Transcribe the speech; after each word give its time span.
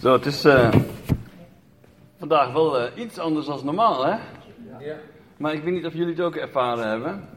Zo, 0.00 0.12
het 0.12 0.26
is 0.26 0.44
eh, 0.44 0.72
vandaag 2.18 2.52
wel 2.52 2.78
eh, 2.78 3.02
iets 3.02 3.18
anders 3.18 3.46
dan 3.46 3.64
normaal, 3.64 4.04
hè? 4.04 4.16
Ja. 4.78 4.96
Maar 5.36 5.54
ik 5.54 5.62
weet 5.62 5.74
niet 5.74 5.86
of 5.86 5.92
jullie 5.92 6.14
het 6.14 6.20
ook 6.20 6.36
ervaren 6.36 6.88
hebben. 6.88 7.28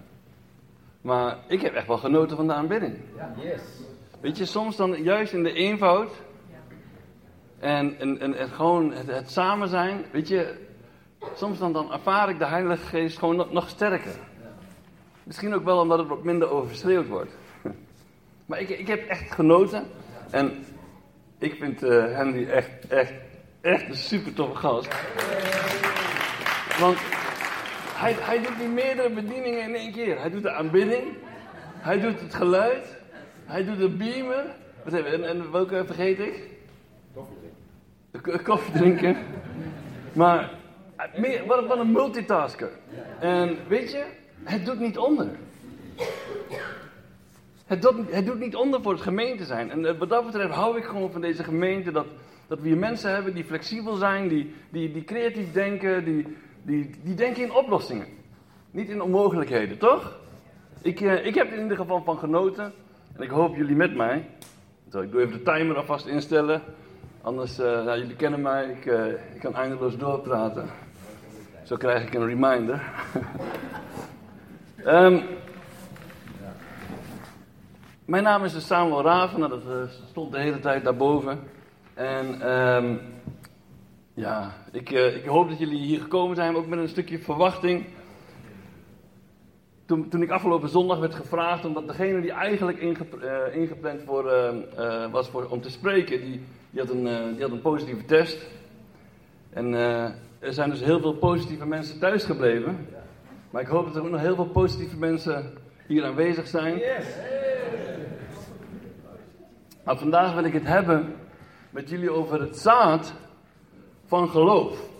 Maar 1.02 1.38
ik 1.48 1.62
heb 1.62 1.74
echt 1.74 1.88
wel 1.88 1.98
genoten 1.98 2.36
van 2.38 2.48
de 2.48 2.54
aanbidding. 2.54 2.98
Yes. 3.36 3.62
Weet 4.22 4.38
je, 4.38 4.46
soms 4.46 4.76
dan 4.76 5.04
juist 5.04 5.34
in 5.34 5.44
de 5.44 5.54
eenvoud. 5.54 6.12
En, 7.60 8.00
en, 8.00 8.20
en, 8.20 8.34
en 8.34 8.50
gewoon 8.50 8.92
het, 8.92 9.08
het 9.08 9.32
samen 9.32 9.68
zijn. 9.68 10.06
Weet 10.12 10.28
je, 10.28 10.56
soms 11.36 11.60
dan, 11.60 11.74
dan 11.74 11.92
ervaar 11.92 12.30
ik 12.30 12.40
de 12.40 12.46
Heilige 12.46 12.86
Geest 12.86 13.18
gewoon 13.18 13.36
nog, 13.36 13.52
nog 13.52 13.70
sterker. 13.70 14.16
Misschien 15.24 15.54
ook 15.54 15.64
wel 15.64 15.80
omdat 15.80 16.00
het 16.00 16.08
wat 16.08 16.24
minder 16.24 16.50
overschreeuwd 16.50 17.08
wordt. 17.08 17.32
Maar 18.46 18.60
ik, 18.60 18.70
ik 18.70 18.88
heb 18.88 19.08
echt 19.08 19.32
genoten. 19.32 19.84
En 20.30 20.66
ik 21.44 21.56
vind 21.60 21.84
eh, 21.84 21.90
Henry 22.16 22.50
echt, 22.50 22.70
echt, 22.88 23.14
echt 23.62 23.90
een 23.90 23.96
super 23.96 24.34
toffe 24.34 24.56
gast. 24.56 24.88
Want 26.80 26.98
hij, 27.96 28.16
hij 28.20 28.42
doet 28.42 28.58
niet 28.60 28.74
meerdere 28.74 29.10
bedieningen 29.10 29.62
in 29.64 29.76
één 29.76 29.92
keer. 29.92 30.20
Hij 30.20 30.30
doet 30.30 30.44
de 30.44 30.52
aanbidding. 30.52 31.04
Hij 31.78 32.00
doet 32.00 32.20
het 32.22 32.34
geluid. 32.34 32.96
Hij 33.46 33.64
doet 33.66 33.78
de 33.80 33.90
beamer. 33.90 34.46
Wat 34.84 34.94
hebben? 34.94 35.14
En, 35.14 35.24
en 35.30 35.52
welke 35.52 35.84
vergeet 35.86 36.20
ik? 36.20 36.50
De 38.12 38.22
k- 38.22 38.44
Koffie 38.44 38.74
drinken. 38.74 39.18
Maar 40.14 40.50
eh, 40.96 41.20
meer, 41.20 41.46
wat, 41.46 41.68
wat 41.68 41.78
een 41.78 41.92
multitasker. 41.92 42.70
En 43.20 43.58
weet 43.68 43.92
je, 43.92 44.04
het 44.44 44.66
doet 44.66 44.80
niet 44.80 44.98
onder. 44.98 45.28
Het 47.74 47.82
doet, 47.82 48.12
het 48.12 48.26
doet 48.26 48.40
niet 48.40 48.56
onder 48.56 48.82
voor 48.82 48.92
het 48.92 49.02
gemeente 49.02 49.46
zijn. 49.46 49.72
En 49.72 49.86
eh, 49.86 49.98
wat 49.98 50.10
dat 50.10 50.26
betreft 50.26 50.54
hou 50.54 50.78
ik 50.78 50.84
gewoon 50.84 51.12
van 51.12 51.22
deze 51.22 51.44
gemeente. 51.44 51.92
Dat, 51.92 52.06
dat 52.48 52.60
we 52.60 52.68
hier 52.68 52.78
mensen 52.78 53.14
hebben 53.14 53.34
die 53.34 53.44
flexibel 53.44 53.96
zijn, 53.96 54.28
die, 54.28 54.54
die, 54.70 54.92
die 54.92 55.04
creatief 55.04 55.52
denken, 55.52 56.06
die, 56.06 56.38
die, 56.62 56.90
die 57.04 57.16
denken 57.16 57.44
in 57.44 57.54
oplossingen. 57.54 58.08
Niet 58.72 58.90
in 58.90 59.02
onmogelijkheden, 59.02 59.78
toch? 59.78 60.20
Ik, 60.82 61.02
eh, 61.02 61.26
ik 61.26 61.36
heb 61.36 61.48
er 61.48 61.54
in 61.54 61.62
ieder 61.62 61.78
geval 61.78 62.04
van 62.04 62.18
genoten. 62.18 62.74
En 63.16 63.24
ik 63.24 63.30
hoop 63.30 63.56
jullie 63.56 63.76
met 63.76 63.96
mij. 63.96 64.30
Zo, 64.92 65.02
ik 65.02 65.12
doe 65.12 65.22
even 65.22 65.44
de 65.44 65.52
timer 65.52 65.78
alvast 65.78 66.06
instellen. 66.06 66.62
Anders, 67.22 67.60
eh, 67.60 67.84
jullie 67.86 68.16
kennen 68.16 68.42
mij, 68.42 68.66
ik, 68.66 68.86
ik 69.34 69.40
kan 69.40 69.56
eindeloos 69.56 69.98
doorpraten. 69.98 70.70
Zo 71.64 71.76
krijg 71.76 72.08
ik 72.08 72.14
een 72.14 72.26
reminder. 72.26 72.82
Ehm, 74.84 75.20
mijn 78.06 78.24
naam 78.24 78.44
is 78.44 78.54
dus 78.54 78.68
Samuel 78.68 79.04
Raven, 79.04 79.40
dat 79.40 79.52
eh, 79.52 79.84
stond 80.10 80.32
de 80.32 80.40
hele 80.40 80.60
tijd 80.60 80.84
daarboven. 80.84 81.40
En 81.94 82.42
ehm, 82.42 82.96
ja, 84.14 84.54
ik, 84.72 84.92
eh, 84.92 85.16
ik 85.16 85.26
hoop 85.26 85.50
dat 85.50 85.60
jullie 85.60 85.80
hier 85.80 86.00
gekomen 86.00 86.36
zijn, 86.36 86.56
ook 86.56 86.68
met 86.68 86.80
een 86.80 86.90
stukje 86.90 87.20
verwachting. 87.20 87.86
Toen, 89.86 90.10
toen 90.10 90.22
ik 90.22 90.30
afgelopen 90.30 90.70
zondag 90.70 91.00
werd 91.00 91.16
gevraagd, 91.16 91.66
omdat 91.66 91.88
degene 91.88 92.22
die 92.22 92.32
eigenlijk 92.32 92.78
eh, 92.78 93.56
ingepland 93.56 94.02
voor, 94.06 94.32
eh, 94.32 95.04
eh, 95.04 95.12
was 95.12 95.30
voor, 95.30 95.46
om 95.50 95.62
te 95.62 95.70
spreken, 95.70 96.22
die, 96.22 96.42
die, 96.70 96.82
had 96.82 96.90
een, 96.90 97.34
die 97.34 97.42
had 97.42 97.52
een 97.52 97.62
positieve 97.62 98.06
test. 98.06 98.38
En 99.50 99.74
er 100.40 100.54
zijn 100.54 100.70
dus 100.70 100.84
heel 100.84 101.00
veel 101.00 101.14
positieve 101.14 101.66
mensen 101.66 102.00
thuisgebleven. 102.00 102.88
Maar 103.50 103.62
ik 103.62 103.68
hoop 103.68 103.86
dat 103.86 103.96
er 103.96 104.02
ook 104.02 104.10
nog 104.10 104.22
heel 104.22 104.36
veel 104.36 104.46
positieve 104.46 104.98
mensen 104.98 105.54
hier 105.88 106.06
aanwezig 106.06 106.48
zijn. 106.48 106.78
Yes. 106.78 107.43
Maar 109.84 109.98
vandaag 109.98 110.34
wil 110.34 110.44
ik 110.44 110.54
het 110.54 110.66
hebben 110.66 111.16
met 111.70 111.90
jullie 111.90 112.12
over 112.12 112.42
het 112.42 112.58
zaad 112.58 113.14
van 114.06 114.30
geloof. 114.30 114.92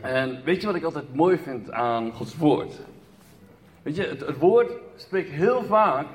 En 0.00 0.44
weet 0.44 0.60
je 0.60 0.66
wat 0.66 0.76
ik 0.76 0.82
altijd 0.82 1.14
mooi 1.14 1.38
vind 1.38 1.70
aan 1.70 2.12
Gods 2.12 2.36
woord? 2.36 2.80
Weet 3.82 3.96
je, 3.96 4.06
het, 4.06 4.20
het 4.20 4.38
woord 4.38 4.72
spreekt 4.96 5.30
heel 5.30 5.62
vaak 5.62 6.06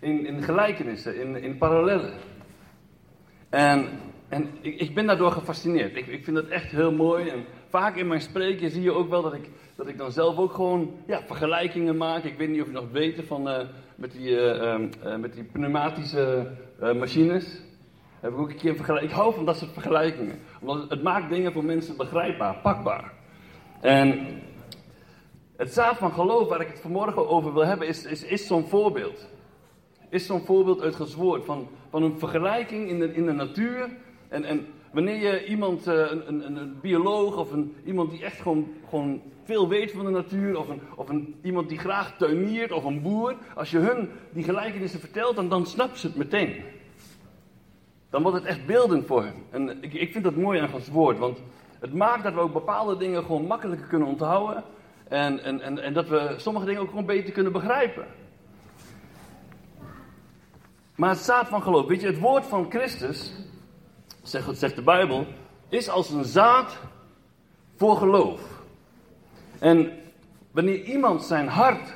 in, 0.00 0.26
in 0.26 0.42
gelijkenissen, 0.42 1.20
in, 1.20 1.42
in 1.42 1.58
parallellen. 1.58 2.12
En, 3.48 3.88
en 4.28 4.50
ik, 4.60 4.80
ik 4.80 4.94
ben 4.94 5.06
daardoor 5.06 5.32
gefascineerd. 5.32 5.96
Ik, 5.96 6.06
ik 6.06 6.24
vind 6.24 6.36
het 6.36 6.48
echt 6.48 6.70
heel 6.70 6.92
mooi. 6.92 7.28
En 7.28 7.44
vaak 7.68 7.96
in 7.96 8.06
mijn 8.06 8.20
spreken 8.20 8.70
zie 8.70 8.82
je 8.82 8.92
ook 8.92 9.08
wel 9.08 9.22
dat 9.22 9.34
ik, 9.34 9.48
dat 9.82 9.90
ik 9.90 9.98
dan 9.98 10.12
zelf 10.12 10.36
ook 10.36 10.52
gewoon 10.52 10.90
ja, 11.06 11.22
vergelijkingen 11.26 11.96
maak. 11.96 12.24
Ik 12.24 12.38
weet 12.38 12.48
niet 12.48 12.60
of 12.60 12.66
je 12.66 12.72
nog 12.72 12.90
weet 12.90 13.20
van 13.26 13.48
eh, 13.48 13.66
met, 13.96 14.12
die, 14.12 14.36
eh, 14.40 14.72
ehm, 14.72 14.88
eh, 15.02 15.16
met 15.16 15.32
die 15.32 15.44
pneumatische 15.44 16.50
machines. 16.80 17.60
Heb 18.20 18.32
ik 18.32 18.38
ook 18.38 18.50
een 18.50 18.56
keer 18.56 18.74
vergelijking. 18.74 19.12
Ik 19.12 19.18
hou 19.18 19.34
van 19.34 19.44
dat 19.44 19.56
soort 19.56 19.72
vergelijkingen. 19.72 20.38
Omdat 20.60 20.90
het, 20.90 21.02
maakt 21.02 21.30
dingen 21.30 21.52
voor 21.52 21.64
mensen 21.64 21.96
begrijpbaar, 21.96 22.58
pakbaar. 22.58 23.12
En 23.80 24.26
het 25.56 25.72
zaad 25.72 25.96
van 25.96 26.12
geloof 26.12 26.48
waar 26.48 26.60
ik 26.60 26.68
het 26.68 26.80
vanmorgen 26.80 27.28
over 27.28 27.52
wil 27.52 27.66
hebben, 27.66 27.86
is, 27.86 28.04
is, 28.04 28.24
is 28.24 28.46
zo'n 28.46 28.68
voorbeeld. 28.68 29.28
Is 30.08 30.26
zo'n 30.26 30.44
voorbeeld 30.44 30.82
uit 30.82 30.96
Gods 30.96 31.14
woord. 31.14 31.44
Van, 31.44 31.68
van 31.90 32.02
een 32.02 32.18
vergelijking 32.18 32.88
in 32.88 32.98
de, 32.98 33.14
in 33.14 33.26
de 33.26 33.32
natuur. 33.32 33.88
En, 34.28 34.44
en 34.44 34.66
wanneer 34.92 35.16
je 35.16 35.46
iemand, 35.46 35.86
eh, 35.86 35.94
een, 35.94 36.28
een, 36.28 36.56
een 36.56 36.80
bioloog 36.80 37.36
of 37.36 37.52
een, 37.52 37.74
iemand 37.84 38.10
die 38.10 38.24
echt 38.24 38.40
gewoon, 38.40 38.68
gewoon 38.88 39.22
veel 39.44 39.68
weet 39.68 39.92
van 39.92 40.04
de 40.04 40.10
natuur. 40.10 40.58
Of, 40.58 40.68
een, 40.68 40.80
of 40.96 41.08
een, 41.08 41.34
iemand 41.42 41.68
die 41.68 41.78
graag 41.78 42.16
tuiniert 42.16 42.72
of 42.72 42.84
een 42.84 43.02
boer. 43.02 43.36
Als 43.54 43.70
je 43.70 43.78
hun 43.78 44.10
die 44.30 44.44
gelijkenissen 44.44 45.00
vertelt, 45.00 45.36
dan, 45.36 45.48
dan 45.48 45.66
snappen 45.66 45.98
ze 45.98 46.06
het 46.06 46.16
meteen. 46.16 46.62
Dan 48.10 48.22
wordt 48.22 48.36
het 48.36 48.46
echt 48.46 48.66
beeldend 48.66 49.06
voor 49.06 49.22
hen. 49.22 49.34
En 49.50 49.82
ik, 49.82 49.92
ik 49.92 50.12
vind 50.12 50.24
dat 50.24 50.36
mooi 50.36 50.60
aan 50.60 50.68
Gods 50.68 50.88
woord. 50.88 51.18
Want 51.18 51.42
het 51.78 51.94
maakt 51.94 52.22
dat 52.22 52.34
we 52.34 52.40
ook 52.40 52.52
bepaalde 52.52 52.96
dingen 52.96 53.22
gewoon 53.22 53.46
makkelijker 53.46 53.86
kunnen 53.86 54.08
onthouden. 54.08 54.64
En, 55.08 55.42
en, 55.42 55.60
en, 55.60 55.78
en 55.78 55.92
dat 55.92 56.08
we 56.08 56.34
sommige 56.36 56.66
dingen 56.66 56.80
ook 56.80 56.88
gewoon 56.88 57.06
beter 57.06 57.32
kunnen 57.32 57.52
begrijpen. 57.52 58.06
Maar 60.94 61.10
het 61.10 61.18
zaad 61.18 61.48
van 61.48 61.62
geloof, 61.62 61.86
weet 61.86 62.00
je, 62.00 62.06
het 62.06 62.18
woord 62.18 62.46
van 62.46 62.70
Christus, 62.70 63.32
zegt, 64.22 64.58
zegt 64.58 64.76
de 64.76 64.82
Bijbel, 64.82 65.26
is 65.68 65.88
als 65.88 66.10
een 66.10 66.24
zaad 66.24 66.78
voor 67.76 67.96
geloof. 67.96 68.40
En 69.58 69.92
wanneer 70.50 70.82
iemand 70.82 71.22
zijn 71.22 71.48
hart 71.48 71.94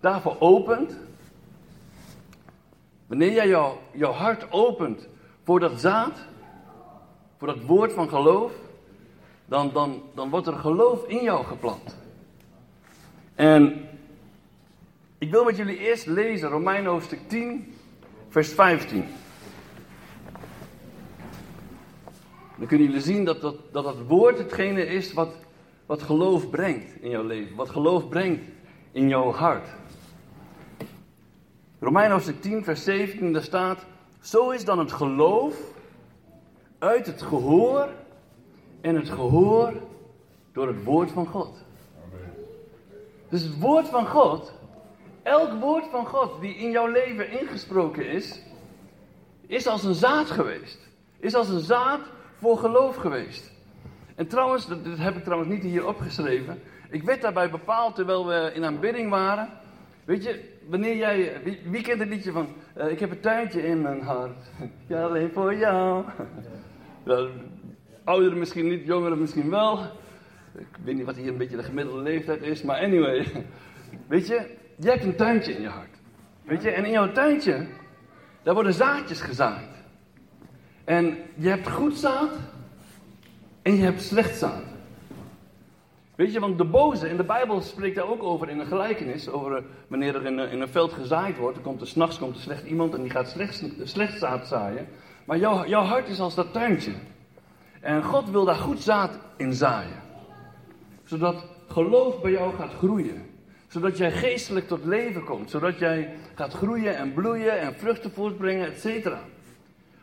daarvoor 0.00 0.36
opent, 0.38 0.96
wanneer 3.06 3.32
jij 3.32 3.48
jouw, 3.48 3.78
jouw 3.92 4.12
hart 4.12 4.52
opent 4.52 5.08
voor 5.44 5.60
dat 5.60 5.80
zaad, 5.80 6.18
voor 7.38 7.46
dat 7.46 7.62
woord 7.64 7.92
van 7.92 8.08
geloof, 8.08 8.52
dan, 9.44 9.70
dan, 9.72 10.02
dan 10.14 10.30
wordt 10.30 10.46
er 10.46 10.52
geloof 10.52 11.06
in 11.06 11.22
jou 11.22 11.44
geplant. 11.44 11.96
En 13.34 13.88
ik 15.18 15.30
wil 15.30 15.44
met 15.44 15.56
jullie 15.56 15.78
eerst 15.78 16.06
lezen 16.06 16.48
Romein 16.48 16.86
hoofdstuk 16.86 17.28
10, 17.28 17.74
vers 18.28 18.48
15. 18.52 19.04
Dan 22.62 22.70
kunnen 22.70 22.88
jullie 22.88 23.02
zien 23.02 23.24
dat 23.24 23.40
dat, 23.40 23.56
dat, 23.72 23.84
dat 23.84 23.96
woord 24.06 24.38
hetgene 24.38 24.86
is 24.86 25.12
wat, 25.12 25.34
wat 25.86 26.02
geloof 26.02 26.50
brengt 26.50 27.02
in 27.02 27.10
jouw 27.10 27.22
leven. 27.22 27.56
Wat 27.56 27.70
geloof 27.70 28.08
brengt 28.08 28.42
in 28.92 29.08
jouw 29.08 29.32
hart. 29.32 29.68
Romein 31.80 32.10
hoofdstuk 32.10 32.40
10, 32.40 32.64
vers 32.64 32.84
17, 32.84 33.32
daar 33.32 33.42
staat... 33.42 33.86
Zo 34.20 34.50
is 34.50 34.64
dan 34.64 34.78
het 34.78 34.92
geloof 34.92 35.54
uit 36.78 37.06
het 37.06 37.22
gehoor 37.22 37.88
en 38.80 38.94
het 38.96 39.08
gehoor 39.10 39.72
door 40.52 40.66
het 40.66 40.84
woord 40.84 41.10
van 41.10 41.26
God. 41.26 41.64
Dus 43.28 43.42
het 43.42 43.58
woord 43.58 43.88
van 43.88 44.06
God, 44.06 44.52
elk 45.22 45.60
woord 45.60 45.84
van 45.90 46.06
God 46.06 46.40
die 46.40 46.54
in 46.54 46.70
jouw 46.70 46.86
leven 46.86 47.40
ingesproken 47.40 48.06
is, 48.06 48.42
is 49.46 49.66
als 49.66 49.84
een 49.84 49.94
zaad 49.94 50.30
geweest. 50.30 50.78
Is 51.18 51.34
als 51.34 51.48
een 51.48 51.60
zaad 51.60 52.00
voor 52.42 52.58
geloof 52.58 52.96
geweest. 52.96 53.52
En 54.14 54.26
trouwens, 54.26 54.66
dat, 54.66 54.78
heb 54.84 55.16
ik 55.16 55.24
trouwens 55.24 55.50
niet 55.50 55.62
hier 55.62 55.86
opgeschreven. 55.86 56.62
Ik 56.90 57.02
werd 57.02 57.20
daarbij 57.22 57.50
bepaald 57.50 57.94
terwijl 57.94 58.26
we 58.26 58.50
in 58.54 58.64
aanbidding 58.64 59.10
waren. 59.10 59.48
Weet 60.04 60.24
je, 60.24 60.58
wanneer 60.68 60.96
jij. 60.96 61.32
Wie, 61.64 61.82
kent 61.82 62.00
het 62.00 62.08
liedje 62.08 62.32
van. 62.32 62.46
eh, 62.74 62.90
ik 62.90 63.00
heb 63.00 63.10
een 63.10 63.20
tuintje 63.20 63.66
in 63.66 63.82
mijn 63.82 64.00
hart. 64.00 64.50
Ja, 64.86 65.02
alleen 65.04 65.30
voor 65.32 65.54
jou. 65.54 66.04
Ja, 67.04 67.26
ouderen 68.04 68.38
misschien 68.38 68.68
niet, 68.68 68.86
jongeren 68.86 69.20
misschien 69.20 69.50
wel. 69.50 69.78
Ik 70.58 70.66
weet 70.84 70.94
niet 70.94 71.04
wat 71.04 71.16
hier 71.16 71.28
een 71.28 71.36
beetje 71.36 71.56
de 71.56 71.62
gemiddelde 71.62 72.02
leeftijd 72.02 72.42
is, 72.42 72.62
maar 72.62 72.80
anyway. 72.80 73.26
Weet 74.08 74.26
je, 74.26 74.56
je 74.76 74.88
hebt 74.88 75.04
een 75.04 75.16
tuintje 75.16 75.52
in 75.52 75.62
je 75.62 75.68
hart. 75.68 76.00
Weet 76.44 76.62
je, 76.62 76.70
en 76.70 76.84
in 76.84 76.90
jouw 76.92 77.12
tuintje, 77.12 77.66
daar 78.42 78.54
worden 78.54 78.74
zaadjes 78.74 79.20
gezaaid. 79.20 79.81
En 80.84 81.18
je 81.34 81.48
hebt 81.48 81.68
goed 81.70 81.96
zaad 81.96 82.30
en 83.62 83.74
je 83.76 83.82
hebt 83.82 84.02
slecht 84.02 84.38
zaad. 84.38 84.62
Weet 86.14 86.32
je, 86.32 86.40
want 86.40 86.58
de 86.58 86.64
boze, 86.64 87.08
in 87.08 87.16
de 87.16 87.24
Bijbel 87.24 87.60
spreekt 87.60 87.96
daar 87.96 88.08
ook 88.08 88.22
over 88.22 88.48
in 88.48 88.58
een 88.60 88.66
gelijkenis, 88.66 89.28
over 89.28 89.56
eh, 89.56 89.62
wanneer 89.88 90.14
er 90.14 90.26
in, 90.26 90.38
een- 90.38 90.50
in 90.50 90.60
een 90.60 90.68
veld 90.68 90.92
gezaaid 90.92 91.36
wordt, 91.36 91.54
dan 91.54 91.64
komt 91.64 91.80
er 91.80 91.86
s'nachts 91.86 92.18
komt 92.18 92.34
er 92.36 92.42
slecht 92.42 92.64
iemand 92.66 92.94
en 92.94 93.02
die 93.02 93.10
gaat 93.10 93.28
slecht, 93.28 93.64
slecht 93.82 94.18
zaad 94.18 94.46
zaaien. 94.46 94.86
Maar 95.24 95.38
Maar 95.38 95.38
jouw, 95.38 95.66
jouw 95.66 95.82
hart 95.82 96.08
is 96.08 96.20
als 96.20 96.34
dat 96.34 96.52
tuintje. 96.52 96.92
En 97.80 98.02
God 98.02 98.30
wil 98.30 98.44
daar 98.44 98.54
goed 98.54 98.80
zaad 98.80 99.18
in 99.36 99.52
zaaien. 99.52 100.00
Zodat 101.04 101.44
geloof 101.68 102.20
bij 102.20 102.30
jou 102.30 102.54
gaat 102.54 102.72
groeien. 102.72 103.26
Zodat 103.68 103.96
jij 103.98 104.12
geestelijk 104.12 104.68
tot 104.68 104.84
leven 104.84 105.24
komt. 105.24 105.50
Zodat 105.50 105.78
jij 105.78 106.14
gaat 106.34 106.52
groeien 106.52 106.96
en 106.96 107.12
bloeien 107.12 107.60
en 107.60 107.74
vruchten 107.74 108.12
voortbrengen, 108.12 108.66
et 108.66 108.80
cetera. 108.80 109.20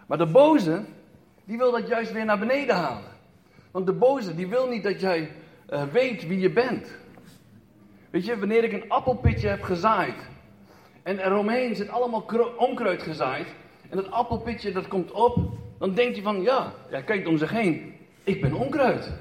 Maar 0.10 0.18
de 0.18 0.26
boze, 0.26 0.82
die 1.46 1.58
wil 1.58 1.72
dat 1.72 1.88
juist 1.88 2.12
weer 2.12 2.26
naar 2.26 2.40
beneden 2.40 2.76
halen. 2.76 3.12
Want 3.72 3.86
de 3.86 3.94
boze, 3.94 4.36
die 4.36 4.48
wil 4.48 4.68
niet 4.68 4.84
dat 4.84 5.00
jij 5.00 5.32
uh, 5.70 5.84
weet 5.84 6.28
wie 6.28 6.40
je 6.40 6.52
bent. 6.52 6.98
Weet 8.10 8.26
je, 8.26 8.40
wanneer 8.40 8.64
ik 8.64 8.74
een 8.74 8.90
appelpitje 8.90 9.48
heb 9.48 9.62
gezaaid. 9.62 10.30
En 11.04 11.20
eromheen 11.20 11.76
zit 11.76 11.90
allemaal 11.90 12.26
onkruid 12.58 13.02
gezaaid. 13.02 13.48
En 13.90 13.98
dat 13.98 14.12
appelpitje 14.12 14.72
dat 14.72 14.88
komt 14.88 15.12
op. 15.12 15.38
Dan 15.80 15.94
denkt 15.94 16.14
hij 16.14 16.24
van, 16.24 16.42
ja, 16.42 16.74
hij 16.88 17.04
kijkt 17.04 17.28
om 17.28 17.38
zich 17.38 17.52
heen. 17.52 17.94
Ik 18.24 18.42
ben 18.42 18.54
onkruid. 18.54 19.12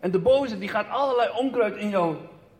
En 0.00 0.10
de 0.10 0.20
boze 0.20 0.58
die 0.58 0.68
gaat 0.68 0.88
allerlei 0.88 1.30
onkruid 1.36 1.76
in 1.76 1.88
jouw 1.88 2.16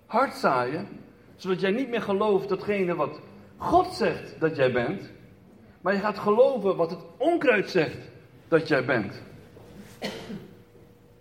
hart 0.06 0.34
zaaien. 0.34 0.88
Zodat 1.36 1.60
jij 1.60 1.70
niet 1.70 1.88
meer 1.88 2.02
gelooft 2.02 2.48
datgene 2.48 2.94
wat 2.94 3.20
God 3.56 3.86
zegt 3.86 4.40
dat 4.40 4.56
jij 4.56 4.72
bent. 4.72 5.10
Maar 5.82 5.94
je 5.94 6.00
gaat 6.00 6.18
geloven 6.18 6.76
wat 6.76 6.90
het 6.90 7.00
onkruid 7.16 7.70
zegt 7.70 7.98
dat 8.48 8.68
jij 8.68 8.84
bent. 8.84 9.22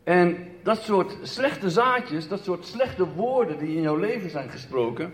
En 0.03 0.37
dat 0.63 0.81
soort 0.81 1.17
slechte 1.21 1.69
zaadjes, 1.69 2.27
dat 2.27 2.43
soort 2.43 2.65
slechte 2.65 3.07
woorden 3.07 3.57
die 3.57 3.75
in 3.75 3.81
jouw 3.81 3.95
leven 3.95 4.29
zijn 4.29 4.49
gesproken. 4.49 5.13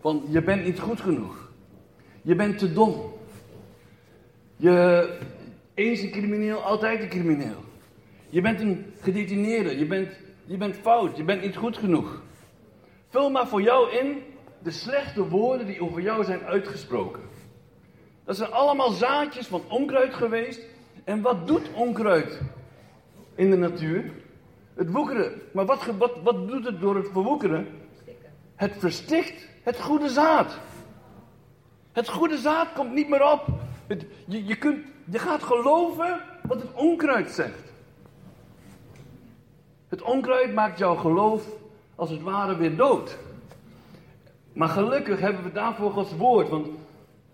Van 0.00 0.22
je 0.28 0.42
bent 0.42 0.64
niet 0.64 0.80
goed 0.80 1.00
genoeg. 1.00 1.50
Je 2.22 2.34
bent 2.34 2.58
te 2.58 2.72
dom. 2.72 3.12
Je, 4.56 5.18
eens 5.74 6.00
een 6.00 6.10
crimineel, 6.10 6.62
altijd 6.62 7.02
een 7.02 7.08
crimineel. 7.08 7.64
Je 8.28 8.40
bent 8.40 8.60
een 8.60 8.92
gedetineerde. 9.00 9.78
Je 9.78 9.86
bent, 9.86 10.08
je 10.44 10.56
bent 10.56 10.76
fout. 10.76 11.16
Je 11.16 11.24
bent 11.24 11.42
niet 11.42 11.56
goed 11.56 11.76
genoeg. 11.76 12.22
Vul 13.08 13.30
maar 13.30 13.48
voor 13.48 13.62
jou 13.62 13.96
in 13.96 14.22
de 14.62 14.70
slechte 14.70 15.28
woorden 15.28 15.66
die 15.66 15.82
over 15.82 16.02
jou 16.02 16.24
zijn 16.24 16.44
uitgesproken. 16.44 17.22
Dat 18.28 18.36
zijn 18.36 18.52
allemaal 18.52 18.90
zaadjes 18.90 19.46
van 19.46 19.62
onkruid 19.68 20.14
geweest. 20.14 20.60
En 21.04 21.20
wat 21.20 21.46
doet 21.46 21.70
onkruid 21.74 22.40
in 23.34 23.50
de 23.50 23.56
natuur? 23.56 24.10
Het 24.74 24.90
woekeren. 24.90 25.32
Maar 25.52 25.64
wat, 25.64 25.84
wat, 25.98 26.12
wat 26.22 26.48
doet 26.48 26.64
het 26.64 26.80
door 26.80 26.96
het 26.96 27.08
verwoekeren? 27.12 27.68
Het 28.54 28.72
verstikt 28.78 29.48
het 29.62 29.80
goede 29.80 30.08
zaad. 30.08 30.58
Het 31.92 32.08
goede 32.08 32.38
zaad 32.38 32.72
komt 32.72 32.92
niet 32.92 33.08
meer 33.08 33.32
op. 33.32 33.46
Het, 33.86 34.06
je, 34.26 34.46
je, 34.46 34.56
kunt, 34.56 34.84
je 35.04 35.18
gaat 35.18 35.42
geloven 35.42 36.20
wat 36.42 36.60
het 36.60 36.74
onkruid 36.74 37.30
zegt. 37.30 37.72
Het 39.88 40.02
onkruid 40.02 40.54
maakt 40.54 40.78
jouw 40.78 40.94
geloof 40.94 41.46
als 41.94 42.10
het 42.10 42.22
ware 42.22 42.56
weer 42.56 42.76
dood. 42.76 43.18
Maar 44.52 44.68
gelukkig 44.68 45.20
hebben 45.20 45.42
we 45.42 45.52
daarvoor 45.52 45.90
Gods 45.90 46.16
woord. 46.16 46.48
Want 46.48 46.68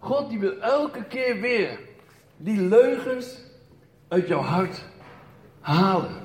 God 0.04 0.28
die 0.28 0.38
wil 0.38 0.60
elke 0.60 1.04
keer 1.04 1.40
weer 1.40 1.78
die 2.36 2.60
leugens 2.60 3.40
uit 4.08 4.28
jouw 4.28 4.40
hart 4.40 4.84
halen. 5.60 6.22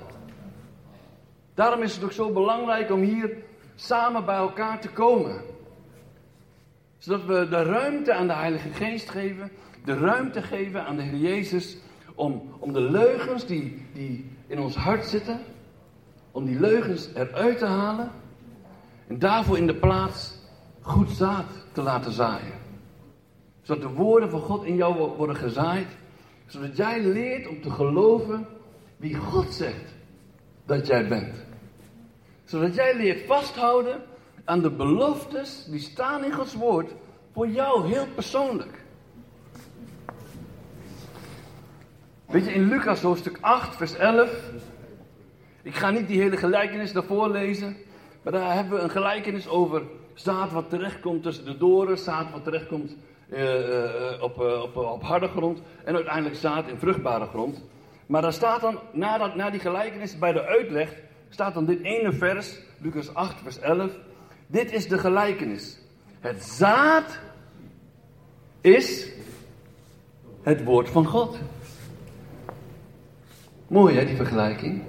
Daarom 1.53 1.81
is 1.81 1.95
het 1.95 2.03
ook 2.03 2.11
zo 2.11 2.31
belangrijk 2.31 2.91
om 2.91 3.01
hier 3.01 3.37
samen 3.75 4.25
bij 4.25 4.35
elkaar 4.35 4.79
te 4.79 4.89
komen. 4.89 5.41
Zodat 6.97 7.25
we 7.25 7.47
de 7.49 7.63
ruimte 7.63 8.13
aan 8.13 8.27
de 8.27 8.33
Heilige 8.33 8.69
Geest 8.69 9.09
geven, 9.09 9.51
de 9.85 9.97
ruimte 9.97 10.41
geven 10.41 10.85
aan 10.85 10.95
de 10.95 11.01
Heer 11.01 11.19
Jezus 11.19 11.77
om, 12.15 12.41
om 12.59 12.73
de 12.73 12.81
leugens 12.81 13.45
die, 13.45 13.85
die 13.93 14.31
in 14.47 14.59
ons 14.59 14.75
hart 14.75 15.05
zitten, 15.05 15.39
om 16.31 16.45
die 16.45 16.59
leugens 16.59 17.09
eruit 17.13 17.57
te 17.57 17.65
halen 17.65 18.11
en 19.07 19.19
daarvoor 19.19 19.57
in 19.57 19.67
de 19.67 19.75
plaats 19.75 20.39
goed 20.81 21.09
zaad 21.09 21.47
te 21.71 21.81
laten 21.81 22.11
zaaien. 22.11 22.58
Zodat 23.69 23.89
de 23.89 23.95
woorden 23.95 24.29
van 24.29 24.39
God 24.39 24.63
in 24.63 24.75
jou 24.75 25.15
worden 25.17 25.35
gezaaid, 25.35 25.87
zodat 26.45 26.77
jij 26.77 27.01
leert 27.01 27.47
om 27.47 27.61
te 27.61 27.69
geloven 27.69 28.47
wie 28.97 29.15
God 29.15 29.53
zegt 29.53 29.95
dat 30.65 30.87
jij 30.87 31.07
bent 31.07 31.47
zodat 32.49 32.75
jij 32.75 32.95
leert 32.95 33.25
vasthouden 33.25 34.01
aan 34.45 34.61
de 34.61 34.69
beloftes 34.69 35.65
die 35.69 35.79
staan 35.79 36.23
in 36.23 36.33
Gods 36.33 36.53
woord 36.53 36.91
voor 37.33 37.47
jou 37.47 37.87
heel 37.87 38.05
persoonlijk. 38.15 38.83
Weet 42.25 42.45
je, 42.45 42.51
in 42.51 42.67
Lucas 42.67 43.01
hoofdstuk 43.01 43.37
8, 43.41 43.75
vers 43.75 43.93
11. 43.93 44.51
Ik 45.61 45.75
ga 45.75 45.89
niet 45.89 46.07
die 46.07 46.21
hele 46.21 46.37
gelijkenis 46.37 46.93
daarvoor 46.93 47.29
lezen. 47.29 47.77
Maar 48.21 48.33
daar 48.33 48.55
hebben 48.55 48.77
we 48.77 48.83
een 48.83 48.89
gelijkenis 48.89 49.47
over 49.47 49.83
zaad 50.13 50.51
wat 50.51 50.69
terechtkomt 50.69 51.23
tussen 51.23 51.45
de 51.45 51.57
doren. 51.57 51.97
Zaad 51.97 52.31
wat 52.31 52.43
terechtkomt 52.43 52.95
op, 54.21 54.41
uh, 54.41 54.61
op, 54.61 54.75
op 54.75 55.03
harde 55.03 55.27
grond. 55.27 55.61
En 55.83 55.95
uiteindelijk 55.95 56.35
zaad 56.35 56.67
in 56.67 56.77
vruchtbare 56.77 57.25
grond. 57.25 57.63
Maar 58.05 58.21
daar 58.21 58.33
staat 58.33 58.61
dan, 58.61 58.79
na, 58.91 59.17
dat, 59.17 59.35
na 59.35 59.49
die 59.49 59.59
gelijkenis, 59.59 60.17
bij 60.17 60.31
de 60.31 60.45
uitleg 60.45 60.95
staat 61.29 61.53
dan 61.53 61.65
dit 61.65 61.83
ene 61.83 62.13
vers, 62.13 62.59
Lucas 62.81 63.13
8, 63.13 63.41
vers 63.41 63.59
11. 63.59 63.91
Dit 64.47 64.71
is 64.71 64.87
de 64.87 64.97
gelijkenis. 64.97 65.79
Het 66.19 66.43
zaad 66.43 67.19
is 68.61 69.11
het 70.41 70.63
woord 70.63 70.89
van 70.89 71.05
God. 71.05 71.39
Mooi 73.67 73.95
hè, 73.95 74.05
die 74.05 74.15
vergelijking. 74.15 74.83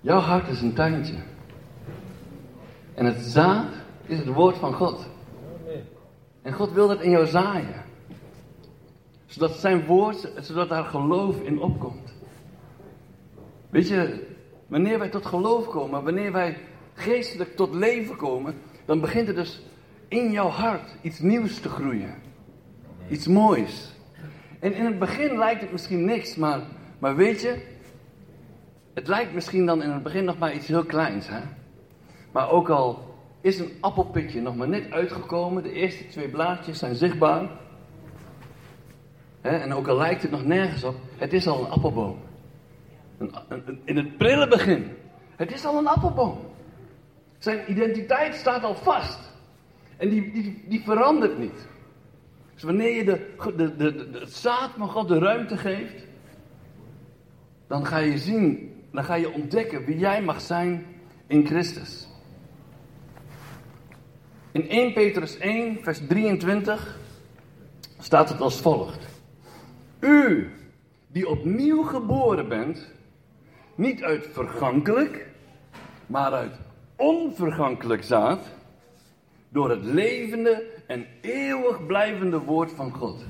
Jouw 0.00 0.20
hart 0.20 0.48
is 0.48 0.60
een 0.60 0.74
tuintje. 0.74 1.16
En 2.94 3.04
het 3.04 3.20
zaad 3.20 3.72
is 4.06 4.18
het 4.18 4.26
woord 4.26 4.56
van 4.56 4.72
God. 4.72 5.06
En 6.48 6.54
God 6.54 6.72
wil 6.72 6.88
dat 6.88 7.00
in 7.00 7.10
jou 7.10 7.26
zaaien. 7.26 7.84
Zodat 9.26 9.52
zijn 9.52 9.86
woord, 9.86 10.32
zodat 10.40 10.68
daar 10.68 10.84
geloof 10.84 11.40
in 11.40 11.60
opkomt. 11.60 12.14
Weet 13.70 13.88
je, 13.88 14.26
Wanneer 14.68 14.98
wij 14.98 15.08
tot 15.08 15.26
geloof 15.26 15.68
komen, 15.68 16.04
wanneer 16.04 16.32
wij 16.32 16.58
geestelijk 16.94 17.56
tot 17.56 17.74
leven 17.74 18.16
komen, 18.16 18.54
dan 18.84 19.00
begint 19.00 19.28
er 19.28 19.34
dus 19.34 19.62
in 20.08 20.30
jouw 20.30 20.48
hart 20.48 20.96
iets 21.02 21.18
nieuws 21.18 21.60
te 21.60 21.68
groeien. 21.68 22.14
Iets 23.10 23.26
moois. 23.26 23.92
En 24.60 24.74
in 24.74 24.84
het 24.84 24.98
begin 24.98 25.38
lijkt 25.38 25.60
het 25.60 25.72
misschien 25.72 26.04
niks, 26.04 26.36
maar, 26.36 26.60
maar 26.98 27.16
weet 27.16 27.40
je, 27.40 27.62
het 28.94 29.08
lijkt 29.08 29.34
misschien 29.34 29.66
dan 29.66 29.82
in 29.82 29.90
het 29.90 30.02
begin 30.02 30.24
nog 30.24 30.38
maar 30.38 30.54
iets 30.54 30.66
heel 30.66 30.84
kleins. 30.84 31.28
Hè? 31.28 31.40
Maar 32.32 32.50
ook 32.50 32.68
al 32.68 33.07
is 33.40 33.58
een 33.58 33.72
appelpitje 33.80 34.40
nog 34.40 34.56
maar 34.56 34.68
net 34.68 34.90
uitgekomen, 34.90 35.62
de 35.62 35.72
eerste 35.72 36.06
twee 36.06 36.28
blaadjes 36.28 36.78
zijn 36.78 36.94
zichtbaar. 36.94 37.50
En 39.40 39.72
ook 39.72 39.88
al 39.88 39.96
lijkt 39.96 40.22
het 40.22 40.30
nog 40.30 40.44
nergens 40.44 40.84
op, 40.84 40.96
het 41.16 41.32
is 41.32 41.46
al 41.46 41.64
een 41.64 41.70
appelboom 41.70 42.16
in 43.84 43.96
het 43.96 44.16
prille 44.16 44.48
begin. 44.48 44.86
Het 45.36 45.52
is 45.52 45.64
al 45.64 45.78
een 45.78 45.86
appelboom. 45.86 46.38
Zijn 47.38 47.70
identiteit 47.70 48.34
staat 48.34 48.62
al 48.62 48.74
vast. 48.74 49.18
En 49.96 50.08
die, 50.08 50.32
die, 50.32 50.64
die 50.68 50.82
verandert 50.84 51.38
niet. 51.38 51.66
Dus 52.54 52.62
wanneer 52.62 52.96
je 52.96 53.04
de, 53.04 53.34
de, 53.56 53.76
de, 53.76 54.10
de, 54.10 54.18
het 54.18 54.34
zaad 54.34 54.70
van 54.76 54.88
God 54.88 55.08
de 55.08 55.18
ruimte 55.18 55.56
geeft, 55.56 56.06
dan 57.66 57.86
ga 57.86 57.98
je 57.98 58.18
zien, 58.18 58.74
dan 58.92 59.04
ga 59.04 59.14
je 59.14 59.32
ontdekken 59.32 59.84
wie 59.84 59.98
jij 59.98 60.22
mag 60.22 60.40
zijn 60.40 60.86
in 61.26 61.46
Christus. 61.46 62.07
In 64.52 64.68
1 64.68 64.92
Petrus 64.92 65.38
1, 65.38 65.78
vers 65.82 66.00
23 66.08 66.98
staat 67.98 68.28
het 68.28 68.40
als 68.40 68.60
volgt. 68.60 69.06
U 70.00 70.50
die 71.06 71.28
opnieuw 71.28 71.82
geboren 71.82 72.48
bent, 72.48 72.92
niet 73.74 74.02
uit 74.02 74.28
vergankelijk, 74.32 75.26
maar 76.06 76.32
uit 76.32 76.56
onvergankelijk 76.96 78.02
zaad. 78.02 78.40
Door 79.48 79.70
het 79.70 79.84
levende 79.84 80.64
en 80.86 81.06
eeuwig 81.20 81.86
blijvende 81.86 82.38
woord 82.38 82.72
van 82.72 82.92
God. 82.92 83.24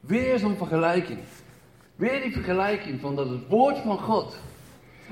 Weer 0.00 0.38
zo'n 0.38 0.56
vergelijking. 0.56 1.18
Weer 1.96 2.22
die 2.22 2.32
vergelijking 2.32 3.00
van 3.00 3.16
dat 3.16 3.28
het 3.28 3.48
woord 3.48 3.78
van 3.78 3.98
God 3.98 4.38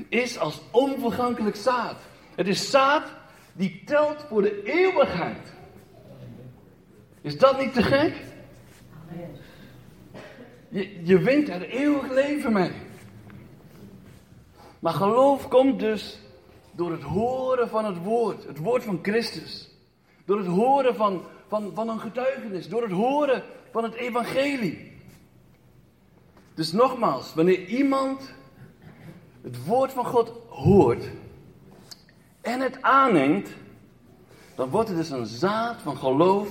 is 0.09 0.39
als 0.39 0.63
onvergankelijk 0.71 1.57
zaad. 1.57 1.97
Het 2.35 2.49
is 2.49 2.71
zaad 2.71 3.15
die 3.57 3.83
telt 3.85 4.25
voor 4.29 4.43
de 4.43 4.63
eeuwigheid. 4.63 5.55
Is 7.21 7.39
dat 7.39 7.59
niet 7.59 7.73
te 7.73 7.83
gek? 7.83 8.15
Je, 10.69 11.05
je 11.05 11.19
wint 11.19 11.49
er 11.49 11.63
eeuwig 11.63 12.11
leven 12.11 12.53
mee. 12.53 12.73
Maar 14.79 14.93
geloof 14.93 15.49
komt 15.49 15.79
dus 15.79 16.21
door 16.73 16.91
het 16.91 17.03
horen 17.03 17.69
van 17.69 17.85
het 17.85 18.03
woord, 18.03 18.47
het 18.47 18.59
woord 18.59 18.85
van 18.85 18.99
Christus. 19.03 19.71
Door 20.25 20.39
het 20.39 20.47
horen 20.47 20.95
van, 20.95 21.23
van, 21.49 21.71
van 21.75 21.89
een 21.89 22.01
getuigenis, 22.01 22.69
door 22.69 22.83
het 22.83 22.93
horen 22.93 23.43
van 23.71 23.85
het 23.85 23.95
evangelie. 23.95 24.93
Dus 26.55 26.73
nogmaals, 26.73 27.35
wanneer 27.35 27.65
iemand 27.65 28.35
het 29.43 29.65
woord 29.65 29.93
van 29.93 30.05
God 30.05 30.33
hoort 30.49 31.11
en 32.47 32.61
het 32.61 32.83
aanneemt, 32.83 33.49
dan 34.55 34.69
wordt 34.69 34.88
er 34.88 34.97
dus 34.97 35.11
een 35.11 35.26
zaad 35.26 35.83
van 35.83 35.97
geloof 35.97 36.49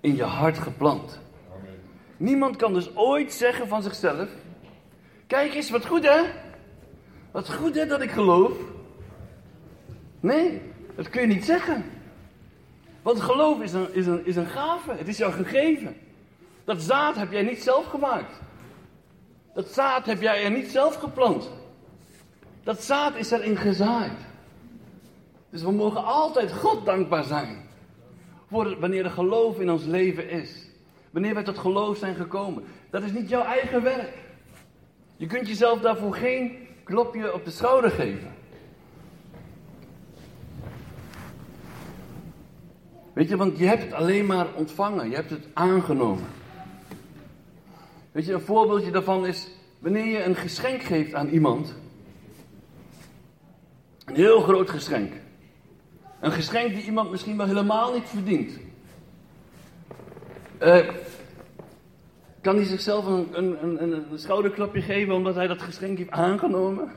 in 0.00 0.16
je 0.16 0.22
hart 0.22 0.58
geplant. 0.58 1.20
Niemand 2.16 2.56
kan 2.56 2.74
dus 2.74 2.96
ooit 2.96 3.32
zeggen 3.32 3.68
van 3.68 3.82
zichzelf: 3.82 4.28
Kijk 5.26 5.54
eens, 5.54 5.70
wat 5.70 5.86
goed 5.86 6.04
hè? 6.04 6.22
Wat 7.30 7.54
goed 7.54 7.74
hè 7.74 7.86
dat 7.86 8.02
ik 8.02 8.10
geloof. 8.10 8.52
Nee, 10.20 10.62
dat 10.94 11.10
kun 11.10 11.20
je 11.20 11.26
niet 11.26 11.44
zeggen. 11.44 11.84
Want 13.02 13.20
geloof 13.20 13.60
is 13.60 13.72
een, 13.72 13.94
is, 13.94 14.06
een, 14.06 14.26
is 14.26 14.36
een 14.36 14.46
gave. 14.46 14.92
Het 14.92 15.08
is 15.08 15.16
jou 15.16 15.32
gegeven. 15.32 15.96
Dat 16.64 16.82
zaad 16.82 17.16
heb 17.16 17.32
jij 17.32 17.42
niet 17.42 17.62
zelf 17.62 17.86
gemaakt. 17.86 18.40
Dat 19.54 19.68
zaad 19.68 20.06
heb 20.06 20.20
jij 20.20 20.44
er 20.44 20.50
niet 20.50 20.70
zelf 20.70 20.94
geplant. 20.94 21.50
Dat 22.62 22.82
zaad 22.82 23.16
is 23.16 23.30
erin 23.30 23.56
gezaaid. 23.56 24.28
Dus 25.50 25.62
we 25.62 25.72
mogen 25.72 26.04
altijd 26.04 26.52
God 26.52 26.84
dankbaar 26.84 27.24
zijn. 27.24 27.68
Voor 28.48 28.80
wanneer 28.80 29.04
er 29.04 29.10
geloof 29.10 29.60
in 29.60 29.70
ons 29.70 29.84
leven 29.84 30.30
is. 30.30 30.66
Wanneer 31.10 31.34
wij 31.34 31.42
tot 31.42 31.58
geloof 31.58 31.96
zijn 31.96 32.14
gekomen. 32.14 32.64
Dat 32.90 33.02
is 33.02 33.12
niet 33.12 33.28
jouw 33.28 33.42
eigen 33.42 33.82
werk. 33.82 34.12
Je 35.16 35.26
kunt 35.26 35.48
jezelf 35.48 35.80
daarvoor 35.80 36.14
geen 36.14 36.68
klopje 36.84 37.34
op 37.34 37.44
de 37.44 37.50
schouder 37.50 37.90
geven. 37.90 38.34
Weet 43.12 43.28
je, 43.28 43.36
want 43.36 43.58
je 43.58 43.66
hebt 43.66 43.82
het 43.82 43.92
alleen 43.92 44.26
maar 44.26 44.46
ontvangen. 44.54 45.08
Je 45.08 45.14
hebt 45.14 45.30
het 45.30 45.48
aangenomen. 45.52 46.24
Weet 48.12 48.26
je, 48.26 48.32
een 48.32 48.40
voorbeeldje 48.40 48.90
daarvan 48.90 49.26
is 49.26 49.48
wanneer 49.78 50.06
je 50.06 50.24
een 50.24 50.36
geschenk 50.36 50.82
geeft 50.82 51.14
aan 51.14 51.28
iemand. 51.28 51.74
Een 54.04 54.14
heel 54.14 54.40
groot 54.40 54.70
geschenk. 54.70 55.12
Een 56.20 56.32
geschenk 56.32 56.74
die 56.74 56.84
iemand 56.84 57.10
misschien 57.10 57.36
wel 57.36 57.46
helemaal 57.46 57.92
niet 57.92 58.08
verdient. 58.08 58.58
Uh, 60.62 60.88
kan 62.40 62.56
hij 62.56 62.64
zichzelf 62.64 63.06
een, 63.06 63.28
een, 63.32 63.82
een, 63.82 63.92
een, 63.92 64.18
schouderklapje 64.18 64.80
geven 64.80 65.14
omdat 65.14 65.34
hij 65.34 65.46
dat 65.46 65.62
geschenk 65.62 65.98
heeft 65.98 66.10
aangenomen? 66.10 66.92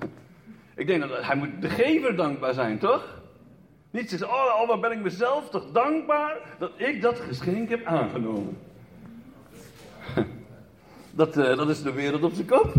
Ik 0.75 0.88
denk 0.88 1.01
dat 1.01 1.25
hij 1.25 1.36
moet 1.36 1.62
de 1.62 1.70
gever 1.70 2.15
dankbaar 2.15 2.53
zijn, 2.53 2.80
toch? 2.80 3.22
Niet 3.92 4.10
zeggen, 4.10 4.27
oh, 4.27 4.62
oh 4.62 4.68
wat 4.68 4.82
ben 4.82 4.92
ik 4.92 5.01
mezelf 5.01 5.50
toch 5.50 5.72
dankbaar 5.72 6.38
dat 6.60 6.72
ik 6.75 7.01
dat 7.01 7.20
geschenk 7.20 7.70
heb 7.70 7.86
aangenomen. 7.86 8.58
Dat, 11.15 11.38
uh, 11.38 11.58
dat 11.58 11.70
is 11.70 11.82
de 11.82 11.92
wereld 11.92 12.24
op 12.24 12.34
zijn 12.34 12.48
kop. 12.48 12.74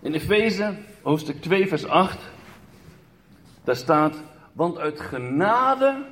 In 0.00 0.14
Efeze, 0.14 0.74
hoofdstuk 1.02 1.40
2, 1.40 1.68
vers 1.68 1.86
8, 1.86 2.18
daar 3.68 3.76
staat, 3.76 4.16
want 4.52 4.78
uit 4.78 5.00
genade 5.00 6.04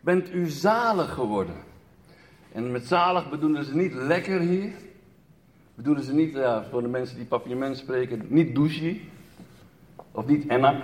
bent 0.00 0.32
u 0.32 0.48
zalig 0.48 1.14
geworden. 1.14 1.54
En 2.52 2.72
met 2.72 2.86
zalig 2.86 3.30
bedoelen 3.30 3.64
ze 3.64 3.76
niet 3.76 3.94
lekker 3.94 4.40
hier. 4.40 4.72
Bedoelen 5.74 6.04
ze 6.04 6.12
niet, 6.14 6.32
ja, 6.32 6.64
voor 6.70 6.82
de 6.82 6.88
mensen 6.88 7.16
die 7.16 7.24
papiament 7.26 7.76
spreken, 7.76 8.26
niet 8.28 8.54
douche. 8.54 9.00
Of 10.10 10.26
niet 10.26 10.48
enak. 10.48 10.82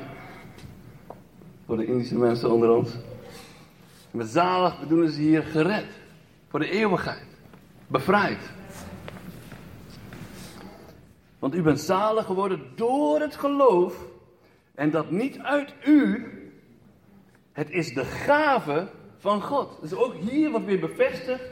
Voor 1.67 1.77
de 1.77 1.87
Indische 1.87 2.19
mensen 2.19 2.51
onder 2.51 2.71
ons. 2.71 2.91
Met 4.11 4.29
zalig 4.29 4.81
bedoelen 4.81 5.11
ze 5.11 5.21
hier 5.21 5.43
gered. 5.43 5.89
Voor 6.49 6.61
de 6.61 6.71
eeuwigheid. 6.71 7.27
Bevrijd. 7.87 8.51
Want 11.39 11.55
u 11.55 11.63
bent 11.63 11.81
zalig 11.81 12.27
geworden 12.27 12.63
door 12.75 13.21
het 13.21 13.37
geloof. 13.37 14.09
En 14.81 14.91
dat 14.91 15.11
niet 15.11 15.39
uit 15.39 15.75
u. 15.85 16.27
Het 17.53 17.71
is 17.71 17.95
de 17.95 18.05
gave 18.05 18.89
van 19.19 19.43
God. 19.43 19.79
Dus 19.81 19.95
ook 19.95 20.15
hier 20.15 20.51
wordt 20.51 20.67
weer 20.67 20.81
bevestigd. 20.81 21.45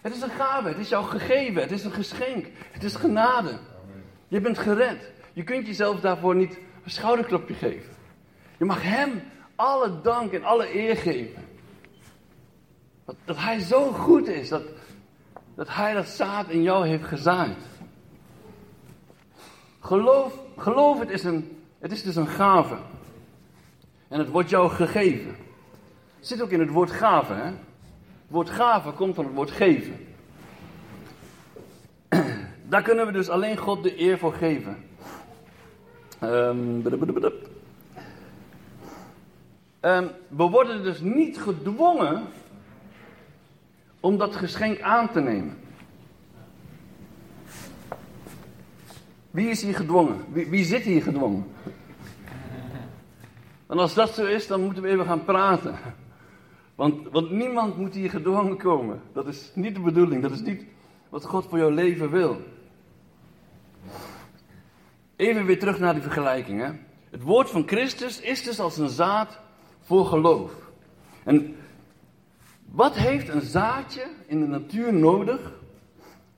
Het 0.00 0.14
is 0.14 0.22
een 0.22 0.30
gave, 0.30 0.68
het 0.68 0.78
is 0.78 0.88
jou 0.88 1.04
gegeven, 1.04 1.62
het 1.62 1.70
is 1.70 1.84
een 1.84 1.92
geschenk, 1.92 2.46
het 2.70 2.82
is 2.84 2.94
genade. 2.94 3.58
Je 4.28 4.40
bent 4.40 4.58
gered. 4.58 5.12
Je 5.32 5.42
kunt 5.42 5.66
jezelf 5.66 6.00
daarvoor 6.00 6.34
niet 6.34 6.58
een 6.84 6.90
schouderklopje 6.90 7.54
geven. 7.54 7.90
Je 8.58 8.64
mag 8.64 8.82
Hem 8.82 9.22
alle 9.54 10.00
dank 10.00 10.32
en 10.32 10.44
alle 10.44 10.74
eer 10.74 10.96
geven. 10.96 11.44
Dat, 13.04 13.16
dat 13.24 13.36
Hij 13.38 13.58
zo 13.58 13.92
goed 13.92 14.28
is, 14.28 14.48
dat, 14.48 14.62
dat 15.54 15.74
Hij 15.74 15.94
dat 15.94 16.08
zaad 16.08 16.48
in 16.48 16.62
jou 16.62 16.86
heeft 16.86 17.04
gezaaid. 17.04 17.58
Geloof, 19.80 20.38
geloof 20.56 20.98
het, 20.98 21.10
is 21.10 21.24
een, 21.24 21.53
het 21.84 21.92
is 21.92 22.02
dus 22.02 22.16
een 22.16 22.28
gave. 22.28 22.76
En 24.08 24.18
het 24.18 24.28
wordt 24.28 24.50
jou 24.50 24.70
gegeven. 24.70 25.36
Het 26.16 26.26
zit 26.26 26.42
ook 26.42 26.50
in 26.50 26.60
het 26.60 26.70
woord 26.70 26.90
gave. 26.90 27.32
Hè? 27.32 27.44
Het 27.44 27.54
woord 28.26 28.50
gave 28.50 28.90
komt 28.90 29.14
van 29.14 29.24
het 29.24 29.34
woord 29.34 29.50
geven. 29.50 30.06
Daar 32.68 32.82
kunnen 32.82 33.06
we 33.06 33.12
dus 33.12 33.28
alleen 33.28 33.56
God 33.56 33.82
de 33.82 34.00
eer 34.00 34.18
voor 34.18 34.32
geven. 34.32 34.76
Um, 39.82 40.12
we 40.28 40.42
worden 40.42 40.82
dus 40.82 41.00
niet 41.00 41.40
gedwongen 41.40 42.22
om 44.00 44.18
dat 44.18 44.36
geschenk 44.36 44.80
aan 44.80 45.10
te 45.12 45.20
nemen. 45.20 45.56
Wie 49.34 49.48
is 49.48 49.62
hier 49.62 49.74
gedwongen? 49.74 50.24
Wie, 50.32 50.64
zit 50.64 50.82
hier 50.82 51.02
gedwongen? 51.02 51.46
En 53.66 53.78
als 53.78 53.94
dat 53.94 54.14
zo 54.14 54.24
is, 54.24 54.46
dan 54.46 54.60
moeten 54.60 54.82
we 54.82 54.88
even 54.88 55.04
gaan 55.04 55.24
praten. 55.24 55.74
Want, 56.74 57.08
want 57.10 57.30
niemand 57.30 57.76
moet 57.76 57.94
hier 57.94 58.10
gedwongen 58.10 58.56
komen. 58.56 59.00
Dat 59.12 59.26
is 59.26 59.50
niet 59.54 59.74
de 59.74 59.80
bedoeling. 59.80 60.22
Dat 60.22 60.30
is 60.30 60.40
niet 60.40 60.64
wat 61.08 61.24
God 61.24 61.46
voor 61.48 61.58
jouw 61.58 61.70
leven 61.70 62.10
wil. 62.10 62.40
Even 65.16 65.46
weer 65.46 65.58
terug 65.58 65.78
naar 65.78 65.92
die 65.94 66.02
vergelijking. 66.02 66.60
Hè? 66.60 66.70
Het 67.10 67.22
woord 67.22 67.50
van 67.50 67.66
Christus 67.66 68.20
is 68.20 68.42
dus 68.42 68.60
als 68.60 68.78
een 68.78 68.88
zaad 68.88 69.40
voor 69.80 70.06
geloof. 70.06 70.52
En 71.24 71.56
wat 72.70 72.96
heeft 72.96 73.28
een 73.28 73.42
zaadje 73.42 74.06
in 74.26 74.40
de 74.40 74.46
natuur 74.46 74.94
nodig 74.94 75.52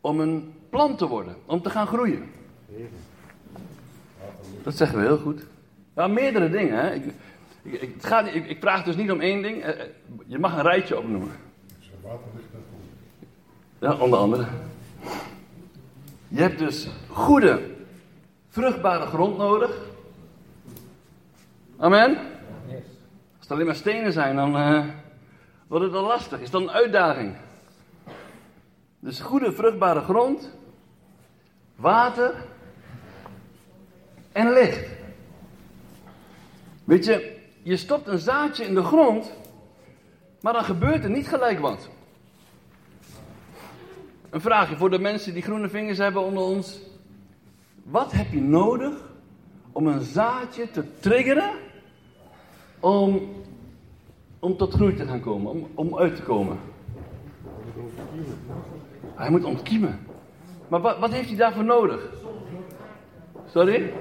om 0.00 0.20
een 0.20 0.54
plant 0.70 0.98
te 0.98 1.06
worden, 1.06 1.36
om 1.46 1.62
te 1.62 1.70
gaan 1.70 1.86
groeien? 1.86 2.44
Dat 4.62 4.76
zeggen 4.76 4.98
we 4.98 5.04
heel 5.04 5.18
goed. 5.18 5.46
Ja, 5.94 6.06
meerdere 6.06 6.50
dingen. 6.50 6.78
Hè? 6.78 6.92
Ik, 6.92 7.04
ik, 7.62 7.92
het 7.94 8.06
gaat, 8.06 8.26
ik, 8.34 8.56
vraag 8.60 8.84
dus 8.84 8.96
niet 8.96 9.10
om 9.10 9.20
één 9.20 9.42
ding. 9.42 9.62
Eh, 9.62 9.80
eh, 9.80 9.88
je 10.26 10.38
mag 10.38 10.56
een 10.56 10.62
rijtje 10.62 10.98
opnoemen. 10.98 11.30
Ja, 13.78 13.94
onder 13.94 14.18
andere. 14.18 14.46
Je 16.28 16.40
hebt 16.40 16.58
dus 16.58 16.88
goede, 17.08 17.60
vruchtbare 18.48 19.06
grond 19.06 19.36
nodig. 19.36 19.80
Amen? 21.76 22.18
Als 23.36 23.40
het 23.40 23.50
alleen 23.50 23.66
maar 23.66 23.74
stenen 23.74 24.12
zijn, 24.12 24.36
dan 24.36 24.56
uh, 24.56 24.84
wordt 25.66 25.84
het 25.84 25.94
al 25.94 26.06
lastig. 26.06 26.40
Is 26.40 26.50
dan 26.50 26.62
een 26.62 26.70
uitdaging. 26.70 27.36
Dus 28.98 29.20
goede, 29.20 29.52
vruchtbare 29.52 30.00
grond, 30.00 30.50
water 31.76 32.34
en 34.36 34.52
licht. 34.52 34.86
Weet 36.84 37.04
je, 37.04 37.36
je 37.62 37.76
stopt 37.76 38.06
een 38.06 38.18
zaadje 38.18 38.64
in 38.64 38.74
de 38.74 38.82
grond, 38.82 39.32
maar 40.40 40.52
dan 40.52 40.64
gebeurt 40.64 41.04
er 41.04 41.10
niet 41.10 41.28
gelijk 41.28 41.58
wat. 41.58 41.88
Een 44.30 44.40
vraagje 44.40 44.76
voor 44.76 44.90
de 44.90 44.98
mensen 44.98 45.32
die 45.32 45.42
groene 45.42 45.68
vingers 45.68 45.98
hebben 45.98 46.22
onder 46.22 46.42
ons. 46.42 46.80
Wat 47.82 48.12
heb 48.12 48.32
je 48.32 48.40
nodig 48.40 48.94
om 49.72 49.86
een 49.86 50.00
zaadje 50.00 50.70
te 50.70 50.98
triggeren 51.00 51.50
om, 52.80 53.20
om 54.38 54.56
tot 54.56 54.74
groei 54.74 54.94
te 54.94 55.06
gaan 55.06 55.20
komen, 55.20 55.50
om, 55.50 55.68
om 55.74 55.98
uit 55.98 56.16
te 56.16 56.22
komen? 56.22 56.58
Hij 59.14 59.30
moet 59.30 59.44
ontkiemen. 59.44 59.98
Maar 60.68 60.80
wat, 60.80 60.98
wat 60.98 61.12
heeft 61.12 61.28
hij 61.28 61.36
daarvoor 61.36 61.64
nodig? 61.64 62.12
Sorry? 63.46 63.92